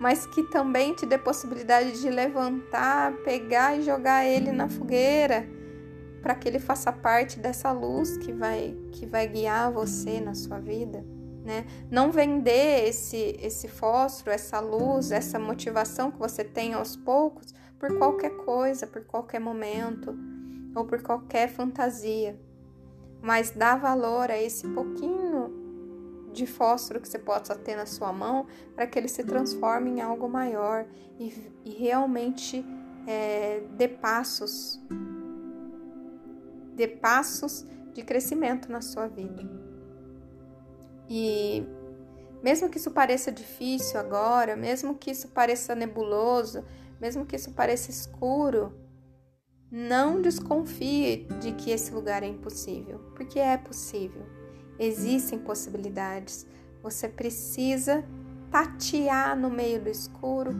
mas 0.01 0.25
que 0.25 0.41
também 0.41 0.95
te 0.95 1.05
dê 1.05 1.15
possibilidade 1.15 2.01
de 2.01 2.09
levantar, 2.09 3.13
pegar 3.17 3.77
e 3.77 3.83
jogar 3.83 4.25
ele 4.25 4.51
na 4.51 4.67
fogueira, 4.67 5.47
para 6.23 6.33
que 6.33 6.49
ele 6.49 6.57
faça 6.57 6.91
parte 6.91 7.37
dessa 7.37 7.71
luz 7.71 8.17
que 8.17 8.33
vai 8.33 8.75
que 8.93 9.05
vai 9.05 9.27
guiar 9.27 9.71
você 9.71 10.19
na 10.19 10.33
sua 10.33 10.57
vida, 10.57 11.05
né? 11.45 11.67
Não 11.91 12.11
vender 12.11 12.87
esse 12.87 13.37
esse 13.39 13.67
fósforo, 13.67 14.31
essa 14.31 14.59
luz, 14.59 15.11
essa 15.11 15.37
motivação 15.37 16.09
que 16.09 16.17
você 16.17 16.43
tem 16.43 16.73
aos 16.73 16.95
poucos 16.95 17.53
por 17.77 17.95
qualquer 17.99 18.31
coisa, 18.37 18.87
por 18.87 19.03
qualquer 19.05 19.39
momento 19.39 20.17
ou 20.75 20.83
por 20.83 21.03
qualquer 21.03 21.47
fantasia, 21.47 22.39
mas 23.21 23.51
dá 23.51 23.75
valor 23.75 24.31
a 24.31 24.41
esse 24.41 24.67
pouquinho 24.67 25.60
de 26.31 26.45
fósforo 26.45 26.99
que 26.99 27.07
você 27.07 27.19
possa 27.19 27.55
ter 27.55 27.75
na 27.75 27.85
sua 27.85 28.11
mão 28.13 28.47
para 28.75 28.87
que 28.87 28.97
ele 28.97 29.07
se 29.07 29.23
transforme 29.23 29.89
em 29.91 30.01
algo 30.01 30.29
maior 30.29 30.85
e, 31.19 31.33
e 31.65 31.71
realmente 31.71 32.65
é, 33.07 33.61
dê 33.77 33.87
passos, 33.87 34.79
dê 36.75 36.87
passos 36.87 37.65
de 37.93 38.03
crescimento 38.03 38.71
na 38.71 38.81
sua 38.81 39.07
vida. 39.07 39.43
E 41.09 41.63
mesmo 42.41 42.69
que 42.69 42.77
isso 42.77 42.91
pareça 42.91 43.31
difícil 43.31 43.99
agora, 43.99 44.55
mesmo 44.55 44.95
que 44.95 45.11
isso 45.11 45.27
pareça 45.29 45.75
nebuloso, 45.75 46.63
mesmo 46.99 47.25
que 47.25 47.35
isso 47.35 47.51
pareça 47.51 47.91
escuro, 47.91 48.73
não 49.71 50.21
desconfie 50.21 51.27
de 51.39 51.53
que 51.53 51.71
esse 51.71 51.93
lugar 51.93 52.23
é 52.23 52.27
impossível, 52.27 52.99
porque 53.15 53.39
é 53.39 53.57
possível. 53.57 54.40
Existem 54.81 55.37
possibilidades. 55.37 56.47
Você 56.81 57.07
precisa 57.07 58.03
tatear 58.49 59.37
no 59.37 59.47
meio 59.47 59.79
do 59.79 59.89
escuro, 59.89 60.55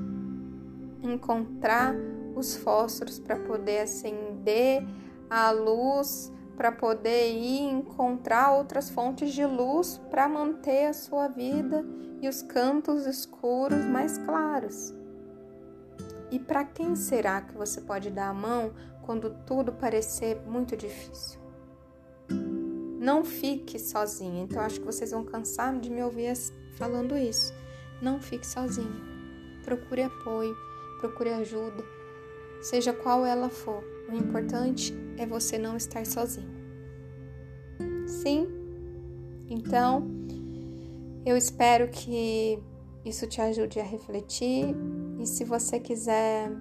encontrar 1.02 1.96
os 2.36 2.56
fósforos 2.56 3.18
para 3.18 3.36
poder 3.36 3.80
acender 3.80 4.84
a 5.28 5.50
luz, 5.50 6.32
para 6.56 6.72
poder 6.72 7.32
ir 7.32 7.62
encontrar 7.64 8.52
outras 8.54 8.92
fontes 8.92 9.34
de 9.34 9.44
luz 9.44 10.00
para 10.12 10.30
manter 10.30 10.86
a 10.86 10.94
sua 10.94 11.28
vida 11.28 11.84
e 12.22 12.30
os 12.30 12.44
cantos 12.44 13.08
escuros 13.08 13.84
mais 13.86 14.20
claros. 14.20 14.94
E 16.30 16.38
para 16.38 16.64
quem 16.64 16.96
será 16.96 17.42
que 17.42 17.58
você 17.58 17.82
pode 17.82 18.12
dar 18.12 18.30
a 18.30 18.34
mão 18.36 18.72
quando 19.02 19.36
tudo 19.48 19.74
parecer 19.74 20.40
muito 20.46 20.78
difícil? 20.78 21.41
Não 23.02 23.26
fique 23.26 23.80
sozinha. 23.80 24.44
Então 24.44 24.62
acho 24.62 24.80
que 24.80 24.86
vocês 24.86 25.10
vão 25.10 25.26
cansar 25.26 25.76
de 25.80 25.90
me 25.90 26.04
ouvir 26.04 26.36
falando 26.76 27.18
isso. 27.18 27.52
Não 28.00 28.22
fique 28.22 28.46
sozinha. 28.46 29.02
Procure 29.66 30.04
apoio, 30.04 30.56
procure 31.00 31.32
ajuda, 31.32 31.84
seja 32.62 32.94
qual 32.94 33.26
ela 33.26 33.50
for. 33.50 33.84
O 34.08 34.16
importante 34.16 34.94
é 35.18 35.26
você 35.26 35.58
não 35.58 35.76
estar 35.76 36.06
sozinho. 36.06 36.48
Sim? 38.06 38.48
Então, 39.50 40.08
eu 41.26 41.36
espero 41.36 41.88
que 41.90 42.60
isso 43.04 43.26
te 43.26 43.42
ajude 43.42 43.80
a 43.80 43.84
refletir 43.84 44.76
e 45.20 45.26
se 45.26 45.44
você 45.44 45.80
quiser 45.80 46.52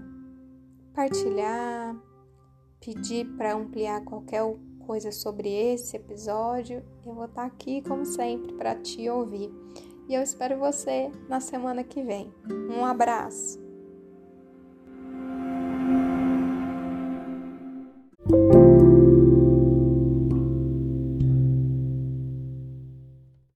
partilhar, 0.95 1.95
pedir 2.80 3.26
para 3.36 3.55
ampliar 3.55 4.03
qualquer 4.05 4.43
coisa 4.91 5.12
sobre 5.12 5.49
esse 5.49 5.97
episódio, 5.97 6.82
eu 7.07 7.14
vou 7.14 7.26
estar 7.26 7.45
aqui 7.45 7.80
como 7.80 8.05
sempre 8.05 8.53
para 8.55 8.74
te 8.74 9.09
ouvir. 9.09 9.49
E 10.09 10.14
eu 10.14 10.20
espero 10.20 10.59
você 10.59 11.12
na 11.28 11.38
semana 11.38 11.84
que 11.84 12.03
vem. 12.03 12.34
Um 12.68 12.84
abraço. 12.84 13.61